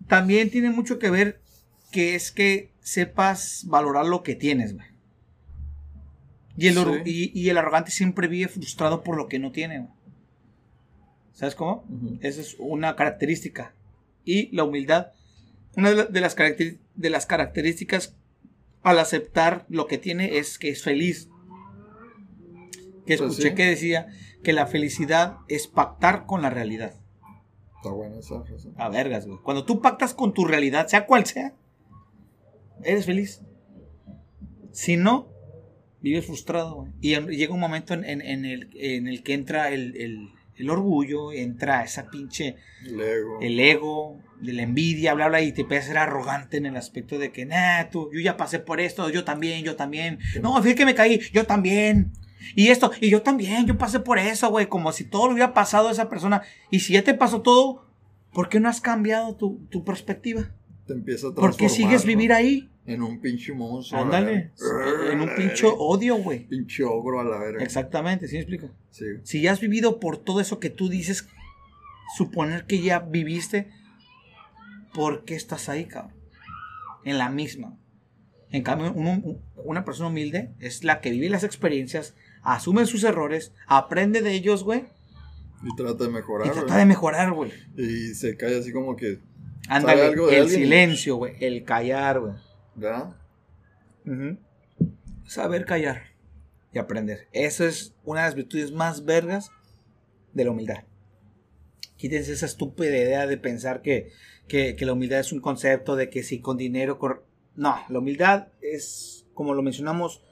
[0.07, 1.41] también tiene mucho que ver
[1.93, 4.87] que es que sepas valorar lo que tienes, güey.
[6.57, 7.31] Y el, or- Sí.
[7.35, 9.93] y, y el arrogante siempre vive frustrado por lo que no tiene, güey.
[11.39, 11.85] ¿Sabes cómo?
[12.21, 13.73] Esa es una característica.
[14.25, 15.13] Y la humildad,
[15.77, 18.17] una de, la- de las, de las características
[18.83, 21.29] al aceptar lo que tiene es que es feliz.
[23.07, 23.55] Que Pues escuché sí.
[23.55, 24.09] que decía
[24.43, 26.95] que la felicidad es pactar con la realidad.
[27.77, 28.71] Está buena esa frase.
[28.77, 29.39] A vergas, güey.
[29.45, 31.55] Cuando tú pactas con tu realidad, sea cual sea,
[32.83, 33.43] eres feliz.
[34.73, 35.29] Si no,
[36.01, 36.91] vives frustrado, güey.
[37.01, 40.71] Y llega un momento en, en- en el, en el que entra el, el- el
[40.71, 43.39] orgullo, entra esa pinche El ego.
[43.41, 46.77] el ego, de la envidia, bla, bla, y te empiezas a ser arrogante en el
[46.77, 50.19] aspecto de que, nah, tú, yo ya pasé por esto, yo también, yo también.
[50.43, 52.13] No, fíjate que me caí, yo también.
[52.55, 55.55] Y esto, y yo también, yo pasé por eso, güey, como si todo lo hubiera
[55.55, 56.43] pasado a esa persona.
[56.71, 57.87] Y si ya te pasó todo,
[58.33, 60.51] ¿por qué no has cambiado tu, tu perspectiva?
[60.87, 62.09] Te empieza a ¿Por qué transformar, sigues ¿no?
[62.09, 62.71] vivir ahí?
[62.89, 64.01] En un pinche monstruo.
[64.01, 64.51] Ándale,
[65.13, 66.47] en un pincho odio, güey.
[66.49, 67.63] Pinche ogro a la verga.
[67.63, 68.71] Exactamente, ¿sí me explico?
[68.91, 69.05] Sí.
[69.25, 71.29] Si ya has vivido por todo eso que tú dices,
[72.17, 73.71] suponer que ya viviste,
[74.95, 76.15] ¿por qué estás ahí, cabrón?
[77.05, 77.77] En la misma.
[78.51, 78.95] En cambio,
[79.57, 84.65] una persona humilde es la que vive las experiencias, asume sus errores, aprende de ellos,
[84.65, 84.87] güey,
[85.63, 86.47] Y trata de mejorar.
[86.47, 87.53] y trata de mejorar, güey.
[87.77, 89.19] Y se cae así como que.
[89.69, 90.49] Ándale, el alguien?
[90.49, 92.33] silencio, güey, el callar, güey.
[95.27, 96.03] Saber callar
[96.73, 97.29] y aprender.
[97.33, 99.51] Eso es una de las virtudes más vergas
[100.33, 100.85] de la humildad.
[101.97, 104.13] Quítense esa estúpida idea de pensar que,
[104.47, 106.99] que- la humildad es un concepto de que si con dinero...
[106.99, 110.23] cor- No, la humildad es, como lo mencionamos,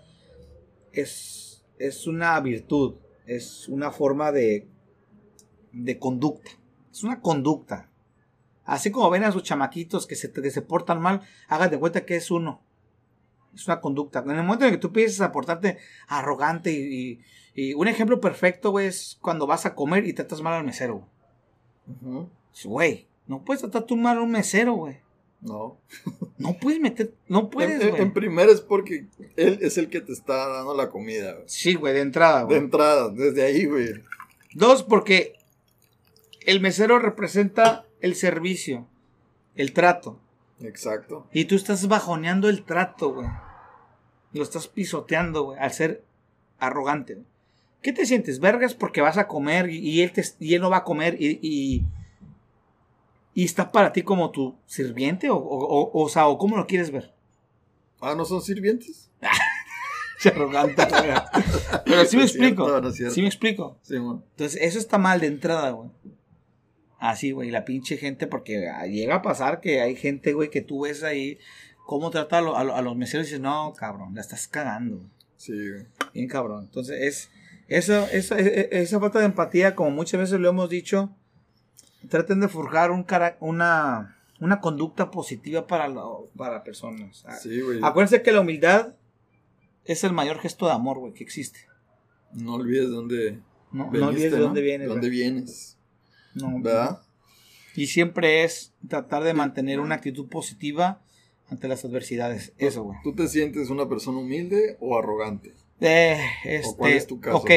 [0.92, 4.68] es, es una virtud, es una forma de,
[5.72, 6.50] de conducta.
[6.92, 7.90] Es una conducta.
[8.66, 12.16] Así como ven a sus chamaquitos que se, que se portan mal, hágate cuenta que
[12.16, 12.60] es uno.
[13.54, 14.18] Es una conducta.
[14.26, 16.78] En el momento en que tú empiezas a portarte arrogante y,
[17.12, 17.20] y-
[17.58, 21.08] y un ejemplo perfecto, güey, es cuando vas a comer y tratas mal al mesero.
[22.04, 22.18] güey.
[22.18, 22.30] Ujú.
[22.64, 24.98] Güey, no puedes tratar tú mal a un mesero, güey.
[25.40, 25.78] No.
[26.38, 30.12] No puedes meter, no puedes, en, en- primera es porque él es el que te
[30.12, 31.32] está dando la comida.
[31.32, 31.44] güey.
[31.46, 32.58] Sí, güey, de entrada, De güey.
[32.58, 34.02] entrada, desde ahí, güey.
[34.54, 35.34] Dos, porque
[36.46, 38.86] el mesero representa el servicio,
[39.54, 40.18] el trato.
[40.60, 41.26] Exacto.
[41.32, 43.28] Y tú estás bajoneando el trato, güey.
[44.32, 46.04] Lo estás pisoteando, güey, al ser
[46.58, 47.22] arrogante.
[47.82, 48.40] ¿Qué te sientes?
[48.40, 51.38] ¿Vergas porque vas a comer y, él, te- y él no va a comer y,
[51.42, 51.84] y,
[53.34, 55.30] y está para ti como tu sirviente?
[55.30, 57.12] ¿O, o, o- o sea, ¿o cómo lo quieres ver?
[58.00, 59.10] Ah, ¿no son sirvientes?
[60.24, 61.82] Arrogante, güey.
[61.84, 62.80] Pero sí me No es cierto, explico.
[62.80, 62.90] no.
[62.92, 63.76] Sí me explico.
[63.82, 64.24] Sí, man.
[64.30, 65.90] Entonces, eso está mal de entrada, güey.
[66.98, 70.62] Así, güey, la pinche gente, porque ah, llega a pasar que hay gente, güey, que
[70.62, 71.38] tú ves ahí
[71.84, 74.48] cómo trata a, lo- a lo- a los meseros y dices, no, cabrón, la estás
[74.48, 74.96] cagando.
[74.96, 75.08] güey".
[75.36, 75.86] Sí, güey.
[76.14, 76.64] Bien cabrón.
[76.64, 77.30] Entonces, es
[77.68, 81.14] eso, esa, e- e- esa falta de empatía, como muchas veces lo hemos dicho,
[82.08, 87.24] traten de forjar un cara- una, una conducta positiva para, lo- para personas.
[87.26, 87.80] Ah, Sí, güey.
[87.82, 88.94] Acuérdense que la humildad
[89.84, 91.60] es el mayor gesto de amor, güey, que existe.
[92.32, 93.38] No olvides dónde
[93.70, 94.88] No, no olvides de dónde vienes.
[94.88, 95.18] ¿Dónde güey.
[95.20, 95.75] vienes?
[96.36, 97.00] No, ¿Verdad?
[97.74, 101.02] Y siempre es tratar de mantener una actitud positiva
[101.50, 102.52] ante las adversidades.
[102.58, 102.98] Eso, güey.
[103.04, 105.54] ¿Tú te sientes una persona humilde o arrogante?
[105.80, 107.36] Eh, este, cuál es tu caso?
[107.38, 107.50] Ok,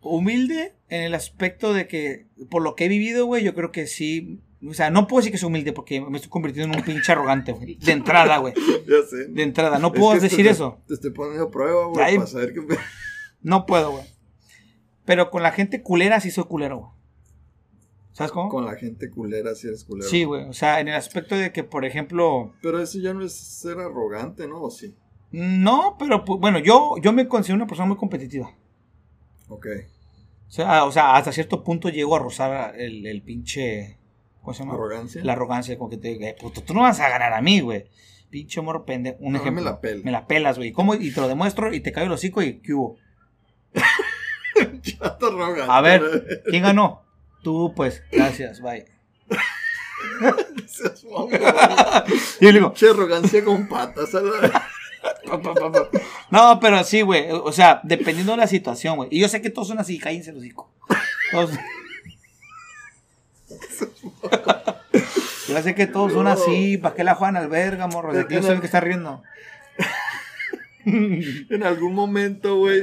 [0.00, 3.86] humilde en el aspecto de que, por lo que he vivido, güey, yo creo que
[3.86, 4.40] sí.
[4.66, 7.12] O sea, no puedo decir que soy humilde porque me estoy convirtiendo en un pinche
[7.12, 7.76] arrogante, güey.
[7.76, 8.54] De entrada, güey.
[8.88, 9.26] Ya sé.
[9.28, 9.78] De entrada.
[9.78, 10.80] No Es puedo que decir te- eso.
[10.88, 12.60] Te estoy poniendo a prueba, güey, para saber qué...
[13.42, 14.04] No puedo, güey.
[15.04, 16.90] Pero con la gente culera sí soy culero, güey.
[18.14, 18.48] ¿Sabes cómo?
[18.48, 20.08] Con la gente culera si eres culero.
[20.08, 20.44] Sí, güey.
[20.48, 22.54] O sea, en el aspecto de que, por ejemplo.
[22.62, 24.62] Pero eso ya no es ser arrogante, ¿no?
[24.62, 24.94] ¿O sí?
[25.32, 28.54] No, pero pues, bueno, yo, yo me considero una persona muy competitiva.
[29.48, 29.66] Ok.
[30.48, 33.98] O sea, o sea, hasta cierto punto llego a rozar el, el pinche.
[34.40, 34.74] ¿Cómo se llama?
[34.74, 35.24] ¿Arrogancia?
[35.24, 37.60] La arrogancia, como que te diga, "Eh, puto, tú no vas a ganar a mí,
[37.60, 37.86] güey.
[38.30, 39.16] Pinche morro pendejo.
[39.20, 39.62] Un No, ejemplo.
[39.64, 40.02] me la pela.
[40.04, 40.70] Me la pelas, güey.
[40.70, 40.94] ¿Cómo?
[40.94, 42.96] Y te lo demuestro y te caigo el hocico y ¿qué hubo?
[44.82, 45.64] Chato arrogante.
[45.68, 47.03] A ver, ¿quién ganó?
[47.44, 48.86] Tú, pues, gracias, bye.
[50.66, 51.30] Seas mamón.
[52.40, 54.10] Y yo le digo, Che, arrogancia con patas.
[56.30, 57.26] no, pero sí, güey.
[57.30, 59.10] O sea, dependiendo de la situación, güey.
[59.12, 60.72] Y yo sé que todos son así, cállense los hocico.
[61.30, 61.50] Todos.
[65.48, 66.78] Yo sé que todos son así.
[66.78, 68.14] ¿Para qué la juegan al verga, morro?
[68.14, 69.22] De yo soy el que está riendo.
[70.86, 72.80] En algún momento, güey,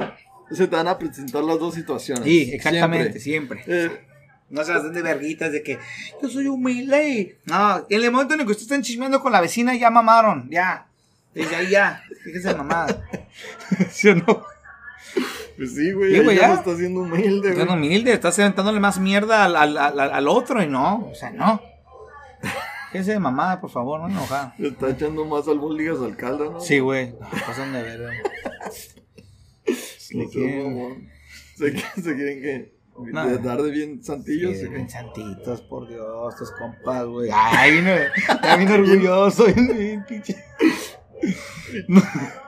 [0.52, 2.24] se te van a presentar las dos situaciones.
[2.26, 3.64] Sí, exactamente, siempre.
[3.64, 3.96] Siempre.
[3.96, 4.11] Eh,
[4.52, 5.80] No se las den de verguitas de que
[6.22, 7.38] yo soy humilde.
[7.46, 10.50] No, en el momento en el que ustedes están chismeando con la vecina, ya mamaron.
[10.50, 10.88] Ya.
[11.34, 12.04] Desde ahí ya.
[12.24, 13.08] Fíjense mamada.
[13.92, 14.44] ¿Sí o no?
[15.58, 16.16] pues sí, güey.
[16.16, 17.78] Sí, güey, ya está haciendo humilde, Estás güey.
[17.78, 21.08] humilde, estás aventándole más mierda al, al, al, al otro y no.
[21.12, 21.62] O sea, no.
[22.92, 24.54] Fíjense de mamada, por favor, no enojada.
[24.58, 26.60] Le está echando más albóndigas al caldo, ¿no?
[26.60, 27.12] Sí, güey.
[27.14, 28.12] No, pasan de verga.
[30.14, 31.10] No quieren-.
[31.56, 33.26] Se, se quieren que No.
[33.26, 34.52] de dar de bien santillos.
[34.70, 37.30] Bien santitos, por Dios, estos compas, güey.
[37.34, 37.92] Ay, vino,
[38.44, 39.46] ya vino orgulloso.
[39.46, 40.36] bien pinche.
[41.88, 42.02] No.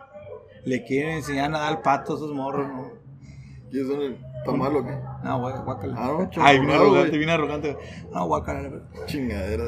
[0.65, 2.91] Le quieren enseñar a nadar al pato a esos morros, ¿no?
[3.71, 4.97] ¿Y eso no está mal o qué?
[5.23, 5.93] No, güey, guácala.
[5.97, 7.77] Ah, no, Ay, vino chingado, arrogante, vino arrogante.
[8.13, 8.61] No, guácala.
[8.61, 8.87] la verdad.
[9.07, 9.63] Chingadera.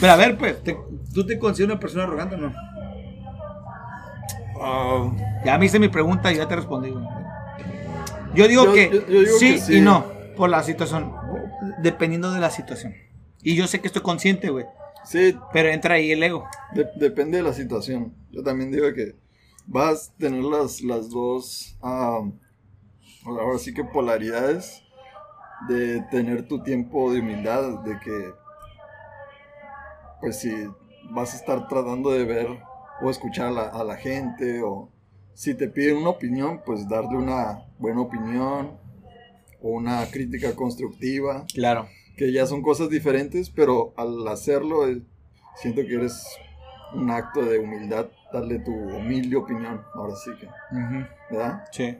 [0.00, 0.78] Pero a ver, pues, ¿te-
[1.12, 2.52] ¿tú te consideras una persona arrogante o no?
[4.60, 5.10] Ah,
[5.44, 7.04] Ya me hice mi pregunta y ya te respondí, güey.
[8.34, 9.76] Yo digo Yo- que, yo- yo digo sí que sí.
[9.78, 11.12] y no, por la situación.
[11.82, 12.94] Dependiendo de la situación.
[13.42, 14.66] Y yo sé que estoy consciente, güey.
[15.04, 16.46] sí, Pero entra ahí el ego.
[16.74, 18.14] de- depende de la situación.
[18.30, 19.16] Yo también digo que
[19.66, 22.20] vas a tener las, las dos, ah,
[23.24, 24.82] ahora sí que polaridades
[25.68, 28.32] de tener tu tiempo de humildad, de que,
[30.20, 30.50] pues si
[31.10, 32.48] vas a estar tratando de ver
[33.02, 34.90] o escuchar a la, a la gente, o
[35.38, 38.76] si te piden una opinión, pues darle una buena opinión
[39.62, 41.44] o una crítica constructiva.
[41.54, 41.88] Claro.
[42.16, 45.00] que ya son cosas diferentes, pero al hacerlo eh,
[45.62, 46.26] siento que eres
[46.92, 50.48] un acto de humildad, darle tu humilde opinión, ahora sí que,
[51.30, 51.62] ¿verdad?
[51.70, 51.96] Sí.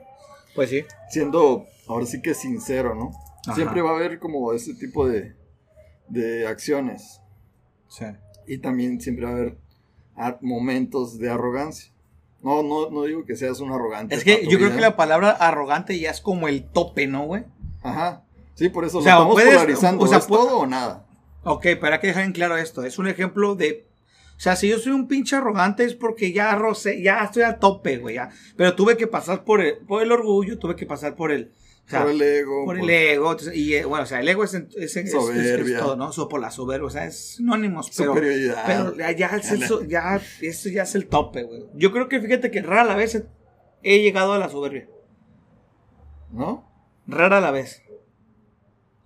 [0.53, 0.83] Pues sí.
[1.09, 3.11] Siendo ahora sí que sincero, ¿no?
[3.45, 3.55] Ajá.
[3.55, 5.33] Siempre va a haber como ese tipo de,
[6.09, 7.21] de acciones
[7.87, 8.03] Sí.
[8.47, 9.57] y también siempre va a haber
[10.41, 11.93] momentos de arrogancia.
[12.41, 14.15] No, no, no digo que seas un arrogante.
[14.15, 17.43] Es que yo creo que la palabra arrogante ya es como el tope, ¿no, güey?
[17.83, 18.23] Ajá.
[18.55, 20.03] Sí, por eso O sea, lo estamos puedes- polarizando.
[20.03, 21.05] o sea, ¿Es pu- todo o nada?
[21.43, 22.83] Ok, pero hay que dejar en claro esto.
[22.83, 23.87] Es un ejemplo de.
[24.37, 27.59] O sea, si yo soy un pinche arrogante es porque ya rocé, ya estoy a
[27.59, 28.15] tope, güey.
[28.15, 28.29] ya.
[28.55, 31.51] Pero tuve que pasar por el, por el orgullo, tuve que pasar por el.
[31.89, 32.65] O sea, por el ego.
[32.65, 33.31] por el ego.
[33.31, 36.11] entonces, y eh, bueno, o sea, el ego es, es, es- es- es todo, ¿no?
[36.11, 37.89] So, por la soberbia, o sea, es sinónimos.
[37.97, 38.63] Pero, Superioridad.
[38.67, 41.63] pero ya, ya, es eso, ya, eso ya es el tope, güey.
[41.73, 43.23] Yo creo que fíjate que rara la vez
[43.81, 44.87] he, llegado a la soberbia.
[46.31, 46.69] ¿No?
[47.07, 47.81] Rara la vez.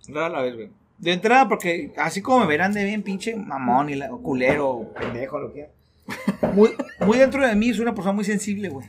[0.08, 0.70] Rara la vez, güey.
[0.98, 4.68] De entrada, porque así como me verán de bien pinche mamón y la, o culero,
[4.70, 5.70] o pendejo, lo que
[6.40, 6.52] sea.
[6.52, 6.70] Muy,
[7.00, 8.86] muy dentro de mí soy una persona muy sensible, güey.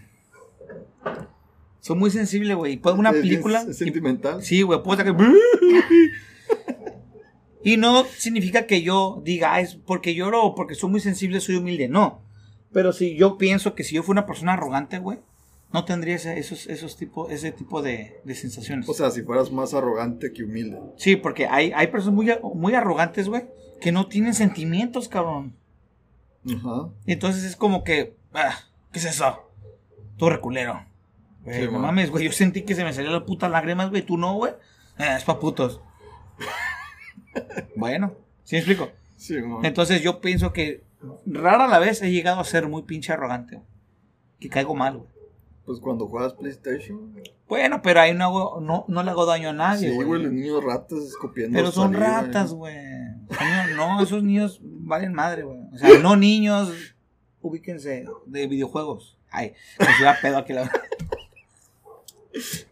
[1.86, 2.74] Soy muy sensible, güey.
[2.74, 3.64] Y puedo una ¿Es película.
[3.70, 4.42] y- sentimental?
[4.42, 5.16] Sí, güey, puedo sacar.
[7.64, 11.40] Y no significa que yo diga, "Ah, es porque lloro o porque soy muy sensible,
[11.42, 11.88] soy humilde.
[11.88, 12.22] No.
[12.72, 15.20] Pero si yo pienso que si yo fuera una persona arrogante, güey,
[15.74, 18.88] no tendría ese, esos, esos tipo, ese tipo de, de sensaciones.
[18.90, 20.80] O sea, si fueras más arrogante que humilde.
[20.98, 23.46] sí, porque hay, hay personas muy, muy arrogantes, güey,
[23.80, 25.56] que no tienen sentimientos, cabrón.
[26.48, 26.90] Ajá.
[27.08, 28.56] Entonces es como que, ah,
[28.92, 29.52] ¿qué es eso?
[30.18, 30.84] Tú reculero.
[31.46, 34.02] Güey, Sí, no mames, güey, yo sentí que se me salían las putas lágrimas, güey,
[34.02, 34.52] tú no, güey.
[34.98, 35.80] Eh, es pa' putos.
[37.76, 38.90] bueno, ¿sí me explico?
[39.16, 39.64] Sí, man.
[39.66, 40.84] Entonces yo pienso que
[41.26, 43.56] rara la vez he llegado a ser muy pinche arrogante.
[43.58, 43.68] güey.
[44.40, 45.10] Que caigo mal, güey.
[45.66, 47.16] Pues cuando juegas PlayStation.
[47.48, 50.08] Bueno, pero ahí no, hago- no, no le hago daño a nadie, Sí, güey.
[50.08, 51.58] güey, los niños ratas escopiando.
[51.58, 52.76] pero son ratas, güey.
[53.76, 55.58] No, esos niños valen madre, güey.
[55.74, 56.72] O sea, no niños,
[57.42, 59.18] ubíquense, de videojuegos.
[59.32, 60.70] Ay, me fui a pedo aquí la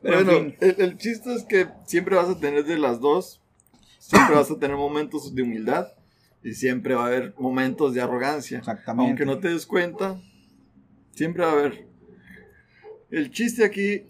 [0.02, 0.56] Pero en bueno, fin.
[0.62, 3.41] el, el chiste es que siempre vas a tener de las dos.
[3.99, 5.88] Siempre vas a tener momentos de humildad.
[6.43, 8.58] Y siempre va a haber momentos de arrogancia.
[8.58, 9.10] Exactamente.
[9.10, 10.19] Aunque no te des cuenta,
[11.15, 11.88] siempre va a haber.
[13.12, 14.04] El chiste aquí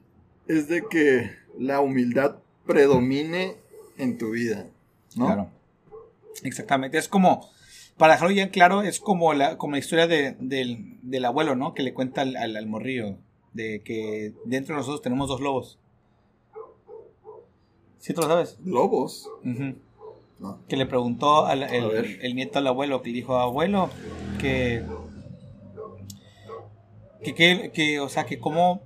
[0.48, 3.56] es de que la humildad predomine
[3.98, 4.66] en tu vida.
[5.16, 5.28] ¿no?
[5.28, 5.52] Claro.
[6.42, 6.98] Exactamente.
[6.98, 7.48] Es como,
[7.98, 11.56] para dejarlo ya en claro, es como la, como la historia de- del, del abuelo,
[11.56, 11.76] ¿no?
[11.76, 13.18] Que le cuenta al, al, al morrillo.
[13.54, 15.80] De que dentro de nosotros tenemos dos lobos.
[18.00, 18.58] ¿Sí te lo sabes?
[18.66, 19.30] Lobos.
[20.40, 20.60] No.
[20.68, 23.90] Que le preguntó al, el, nieto al abuelo, que dijo, abuelo,
[24.40, 24.84] que,
[27.24, 28.82] que, que, que, o sea, que cómo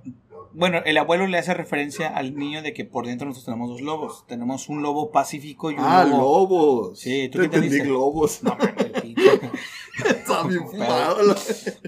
[0.52, 3.80] Bueno, el abuelo le hace referencia al niño de que por dentro nosotros tenemos dos
[3.80, 4.24] lobos.
[4.28, 6.18] Tenemos un lobo pacífico y un Ah, lobo.
[6.18, 6.98] lobos.
[7.00, 7.88] Sí, ¿tú Te qué entendí entendiste?
[7.88, 8.42] globos.
[8.42, 8.56] No.
[10.08, 10.62] Está bien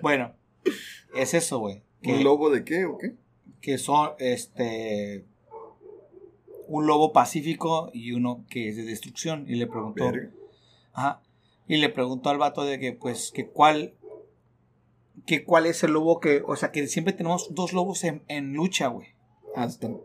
[0.03, 0.33] Bueno,
[1.15, 1.83] es eso, güey.
[2.05, 3.15] ¿Un Que, lobo de qué o qué?
[3.61, 5.25] que son este
[6.69, 9.45] un lobo pacífico y uno que es de destrucción.
[9.49, 10.05] Y le preguntó.
[10.05, 10.31] Verga.
[10.93, 11.21] Ajá.
[11.69, 13.95] Y le preguntó al vato de que, pues, que cuál.
[15.27, 16.43] Que cuál es el lobo que.
[16.47, 19.09] O sea, que siempre tenemos dos lobos en, en lucha, güey.
[19.57, 19.99] Ah, están.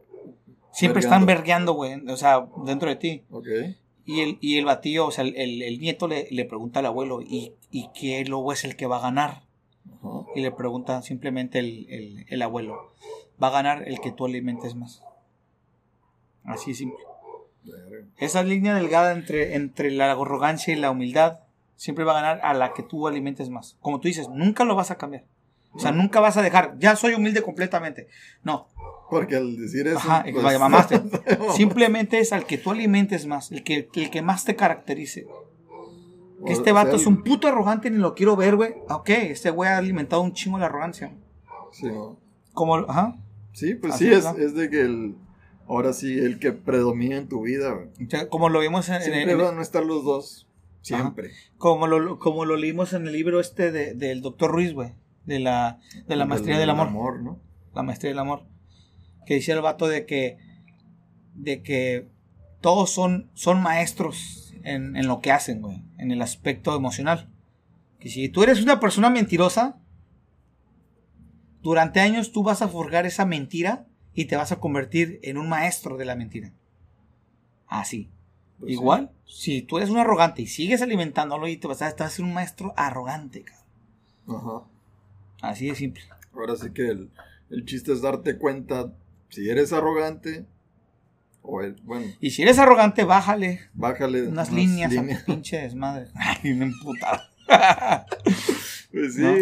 [0.73, 1.93] Siempre están vergueando, güey.
[2.09, 3.23] O sea, dentro de ti.
[3.29, 3.47] Ok.
[4.07, 6.85] Y el, y el batillo, o sea, el, el- el nieto le, le pregunta al
[6.87, 9.44] abuelo, ¿y, ¿y qué lobo es el que va a ganar?
[10.35, 12.93] Y le pregunta simplemente el, el- el abuelo,
[13.41, 15.01] va a ganar el que tú alimentes más.
[16.43, 16.99] Así de simple.
[18.17, 21.39] Esa línea delgada entre, entre la arrogancia y la humildad
[21.75, 23.77] siempre va a ganar a la que tú alimentes más.
[23.81, 25.23] Como tú dices, nunca lo vas a cambiar.
[25.73, 28.07] O sea, nunca vas a dejar, ya soy humilde completamente.
[28.43, 28.67] No,
[29.09, 29.97] Porque al decir eso.
[29.97, 31.01] Ajá, pues, vaya, mamaste.
[31.53, 35.27] simplemente es al que tú alimentes más, el que, el que más te caracterice.
[36.45, 38.73] Que este vato sea, es un puto arrogante, ni lo quiero ver, güey.
[38.89, 41.13] Ok, este güey ha alimentado un chingo la arrogancia.
[41.71, 41.87] Sí.
[42.53, 43.15] Como, ajá.
[43.53, 45.15] Sí, pues Así sí, es, es, de que el.
[45.67, 47.87] Ahora sí, el que predomina en tu vida, güey.
[48.05, 50.47] O sea, como lo vimos en, Siempre en- van a estar los dos.
[50.81, 51.31] Siempre.
[51.57, 54.93] como lo, como lo leímos en el libro este de- del doctor Ruiz, güey.
[55.25, 57.23] De la, de la maestría del, amor.
[57.23, 57.39] ¿no?
[57.73, 58.43] La maestría del amor.
[59.25, 60.37] Que decía el vato de que.
[61.33, 62.07] De que
[62.61, 65.81] todos son, son maestros en, en lo que hacen, güey.
[65.97, 67.29] En el aspecto emocional.
[67.99, 69.77] Que si tú eres una persona mentirosa,
[71.61, 75.49] durante años tú vas a forjar esa mentira y te vas a convertir en un
[75.49, 76.51] maestro de la mentira.
[77.67, 78.09] Así.
[78.59, 82.03] Pues Igual, si tú eres un arrogante y sigues alimentándolo y te vas a, te
[82.03, 83.65] vas a ser un maestro arrogante, cabrón.
[84.27, 84.67] Ajá.
[85.41, 86.03] Así de simple.
[86.33, 87.09] Ahora sí que el,
[87.49, 88.93] el chiste es darte cuenta
[89.29, 90.45] si eres arrogante
[91.47, 96.07] o el, bueno, Y si eres arrogante, bájale bájale unas líneas, a tu pinche desmadre.
[96.15, 97.29] Ay, me emputada.
[98.91, 99.33] Pues sí, ¿No?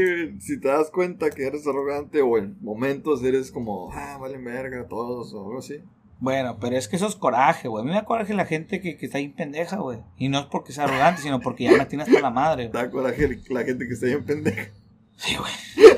[0.41, 4.87] si te das cuenta que eres arrogante o en momentos eres como, ah, vale verga
[4.87, 5.79] todos o algo así.
[6.19, 7.81] Bueno, pero es que eso es coraje, güey.
[7.81, 9.99] A mí me da coraje la gente que, que está ahí pendeja, güey.
[10.17, 12.69] Y no es porque sea arrogante, sino porque ya me tiene hasta la madre.
[12.69, 12.83] güey.
[12.83, 14.71] Da coraje la gente que está bien pendeja.
[15.17, 15.51] Sí, güey.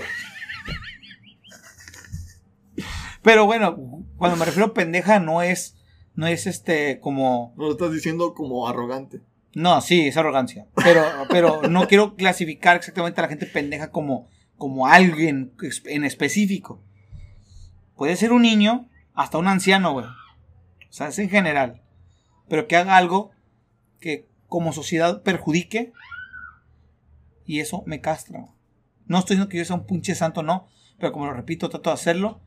[3.22, 5.76] Pero bueno, cuando me refiero a pendeja no es,
[6.16, 9.22] no es este como, No lo estás diciendo como arrogante.
[9.54, 10.68] no, sí, es arrogancia.
[10.84, 15.54] Pero, pero no quiero clasificar exactamente a la gente pendeja como, como alguien
[15.86, 16.82] en específico.
[17.96, 20.06] Puede ser un niño, hasta un anciano, güey.
[20.06, 21.82] O sea, es en general.
[22.50, 23.32] Pero que haga algo
[24.00, 25.94] que como sociedad perjudique.
[27.46, 28.48] Y eso me castra.
[29.06, 30.68] No estoy diciendo que yo sea un pinche santo, no.
[31.00, 32.42] Pero como lo repito, trato de hacerlo.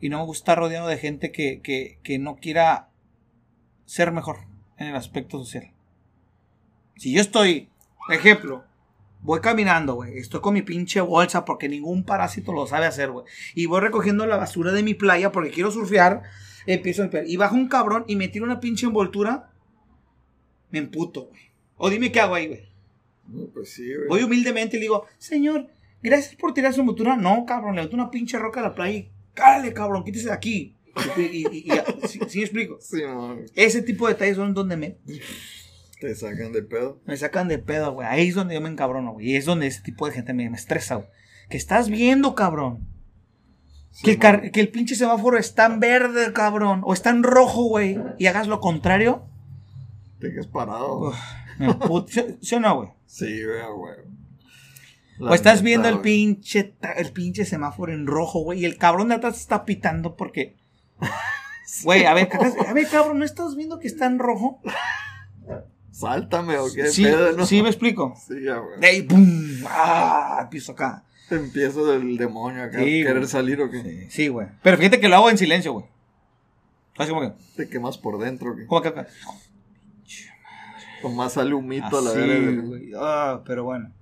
[0.00, 2.87] Y no me gusta estar rodeado de gente que, que, que no quiera
[3.88, 4.40] ser mejor
[4.76, 5.72] en el aspecto social.
[6.96, 7.70] Si yo estoy,
[8.10, 8.64] ejemplo,
[9.22, 13.24] voy caminando, güey, estoy con mi pinche bolsa porque ningún parásito lo sabe hacer, güey.
[13.54, 16.22] Y voy recogiendo la basura de mi playa porque quiero surfear,
[16.66, 17.26] empiezo a limpiar.
[17.26, 19.50] Y baja un cabrón y me tira una pinche envoltura,
[20.70, 21.40] me emputo, güey.
[21.78, 22.68] O dime qué hago ahí, güey.
[23.26, 24.08] No, pues sí, güey.
[24.08, 25.68] Voy humildemente y le digo, señor,
[26.02, 27.16] gracias por tirar su envoltura.
[27.16, 30.34] No, cabrón, le meto una pinche roca a la playa y cálale, cabrón, quítese de
[30.34, 30.74] aquí.
[31.16, 31.70] Y, y,
[32.08, 32.78] ¿sí, sí me explico?
[32.80, 34.96] Sí, man, Ese tipo de detalles son donde me,
[36.00, 37.00] te sacan de pedo.
[37.06, 38.06] me sacan de pedo, güey.
[38.08, 39.30] Ahí es donde yo me encabrono, güey.
[39.32, 41.08] Y es donde ese tipo de gente me, me estresa, güey.
[41.50, 42.86] Que estás viendo, cabrón.
[43.90, 44.20] Sí, Que el, man.
[44.40, 46.82] car- que el pinche semáforo está en verde, cabrón.
[46.84, 47.98] O está en rojo, güey.
[48.18, 49.24] Y hagas lo contrario.
[50.20, 51.08] Te quedas parado.
[51.08, 51.16] Uf,
[51.58, 52.06] me emputo.
[52.08, 52.88] ¿Sí, sí o no, güey?
[53.06, 55.28] Sí, güey, güey.
[55.30, 58.60] O estás viendo el pinche el pinche semáforo en rojo, güey.
[58.60, 60.56] Y el cabrón de atrás está pitando porque.
[61.84, 62.28] Güey, a ver,
[62.66, 64.60] a ver, cabrón, ¿no estás viendo que está en rojo?
[65.92, 67.44] Sáltame o qué Sí, pedo, ¿no?
[67.46, 68.14] sí, me explico.
[68.26, 68.80] Sí, ya, güey.
[68.80, 69.26] De ahí, ¡pum!
[69.66, 70.38] ¡Ah!
[70.42, 71.04] Empiezo acá.
[71.28, 72.78] Te empiezo del demonio acá.
[72.78, 73.28] Sí, ¿Querer güey.
[73.28, 73.82] salir o qué?
[73.82, 74.48] Sí, sí, güey.
[74.62, 75.84] Pero fíjate que lo hago en silencio, güey.
[76.96, 77.32] Así como que.
[77.56, 78.66] Te quemas por dentro, ¿qué?
[78.66, 79.06] Como que acá.
[81.02, 82.62] O más sale un mito a la verga.
[82.62, 82.92] güey.
[82.98, 83.92] Ah, pero bueno.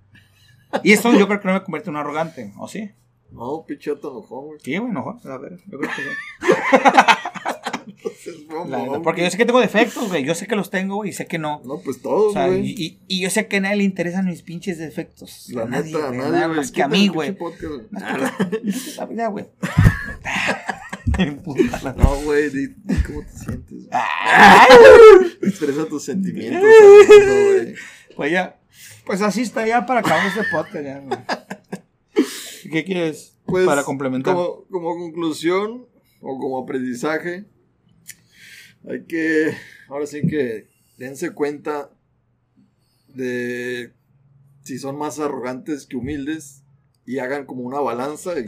[0.83, 2.91] Y esto yo creo que no me convierte en un arrogante, ¿o sí?
[3.31, 4.61] No, pichoto enojón, güey.
[4.63, 6.03] Sí, güey, no, a ver, yo creo que sí.
[7.87, 8.37] Entonces,
[8.69, 9.03] La güey.
[9.03, 10.25] porque yo sé que tengo defectos, güey.
[10.25, 11.61] Yo sé que los tengo, güey, y sé que no.
[11.65, 12.75] No, pues O todos, sea, güey.
[13.09, 15.49] y, yo sé que a nadie le interesan mis pinches defectos.
[15.51, 17.37] La a nadie, neta, a nadie, nada más que a mí, güey.
[17.37, 19.47] Pinche Más güey.
[21.97, 22.51] No, güey,
[23.07, 23.89] cómo te sientes.
[23.91, 24.69] Ay,
[25.43, 26.61] Expresa tus sentimientos.
[27.09, 27.75] güey.
[28.17, 28.59] Pues ya,
[29.05, 31.19] pues así está ya para acabar este podcast ya, güey.
[32.71, 34.35] ¿Qué quieres Pues, para complementar?
[34.35, 35.87] Como, como conclusión,
[36.21, 37.45] o como aprendizaje,
[38.89, 39.53] hay que,
[39.89, 41.91] ahora sí que dense cuenta
[43.09, 43.93] de
[44.63, 46.63] si son más arrogantes que humildes
[47.05, 48.47] y hagan como una balanza y,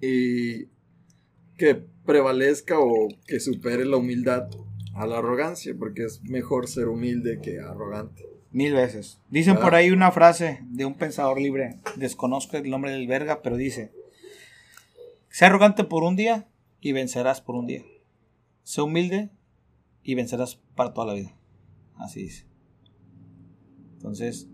[0.00, 0.68] y
[1.56, 1.74] que
[2.04, 4.48] prevalezca o que supere la humildad
[4.94, 8.24] a la arrogancia, porque es mejor ser humilde que arrogante.
[8.58, 9.20] Mil veces.
[9.30, 9.60] Dicen Ah.
[9.60, 11.78] por ahí una frase de un pensador libre.
[11.94, 13.92] Desconozco el nombre del verga, pero dice:
[15.30, 16.48] Sé arrogante por un día
[16.80, 17.82] y vencerás por un día.
[18.64, 19.30] Sé humilde
[20.02, 21.36] y vencerás para toda la vida.
[21.96, 22.46] Así dice.
[23.94, 24.48] Entonces,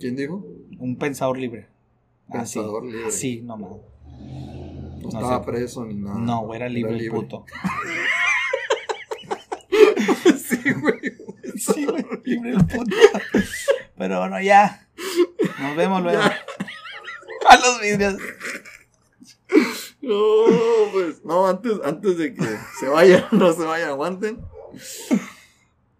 [0.00, 0.44] ¿Quién dijo?
[0.80, 1.68] un pensador libre.
[2.28, 2.58] Así.
[2.58, 3.06] Pensador libre.
[3.06, 3.70] Así, nomás.
[3.70, 5.44] No, No estaba sé.
[5.52, 6.18] preso ni nada.
[6.18, 7.44] No, era libre el puto.
[10.38, 11.00] sí, güey.
[11.56, 12.96] Sí, güey, libre el puto.
[13.96, 14.86] Pero bueno, ya.
[15.60, 16.22] Nos vemos luego.
[17.48, 18.16] A los vidrios.
[20.02, 20.44] No,
[20.92, 22.44] pues, no, antes, antes de que
[22.78, 24.40] se vayan, no se vayan, aguanten.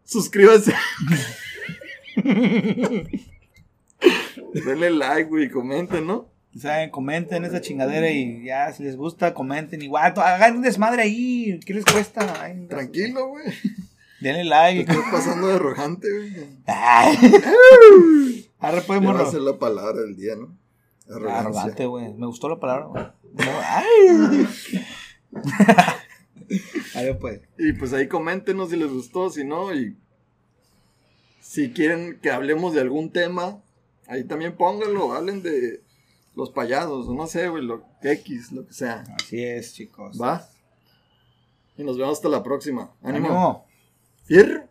[0.04, 0.74] Suscríbanse.
[4.52, 6.30] Denle like, güey, comenten, ¿no?
[6.56, 6.90] ¿Saben?
[6.90, 9.82] Comenten esa chingadera y ya, si les gusta, comenten.
[9.82, 11.60] Igual, hagan un desmadre ahí.
[11.66, 12.42] ¿Qué les cuesta?
[12.42, 13.46] Ay, Tranquilo, güey.
[14.20, 14.80] Denle Te like.
[14.80, 16.32] estás pasando de arrogante, güey.
[18.58, 20.56] Pues, Ya va a ser la palabra del día, ¿no?
[21.08, 21.38] Arrogancia.
[21.40, 22.14] Arrogante, güey.
[22.14, 22.86] Me gustó la palabra.
[22.86, 23.04] güey.
[23.34, 24.48] No, ay.
[26.94, 27.40] Arre, pues.
[27.58, 29.96] Y pues ahí coméntenos si les gustó, si no, y
[31.40, 33.60] si quieren que hablemos de algún tema,
[34.08, 35.82] ahí también pónganlo, hablen de
[36.34, 39.04] los payasos, o no sé, güey, lo X, lo que sea.
[39.16, 40.20] Así es, chicos.
[40.20, 40.46] ¿Va?
[41.76, 42.92] Y nos vemos hasta la próxima.
[43.02, 43.26] Ánimo.
[43.28, 43.65] Ánimo.
[44.28, 44.62] فر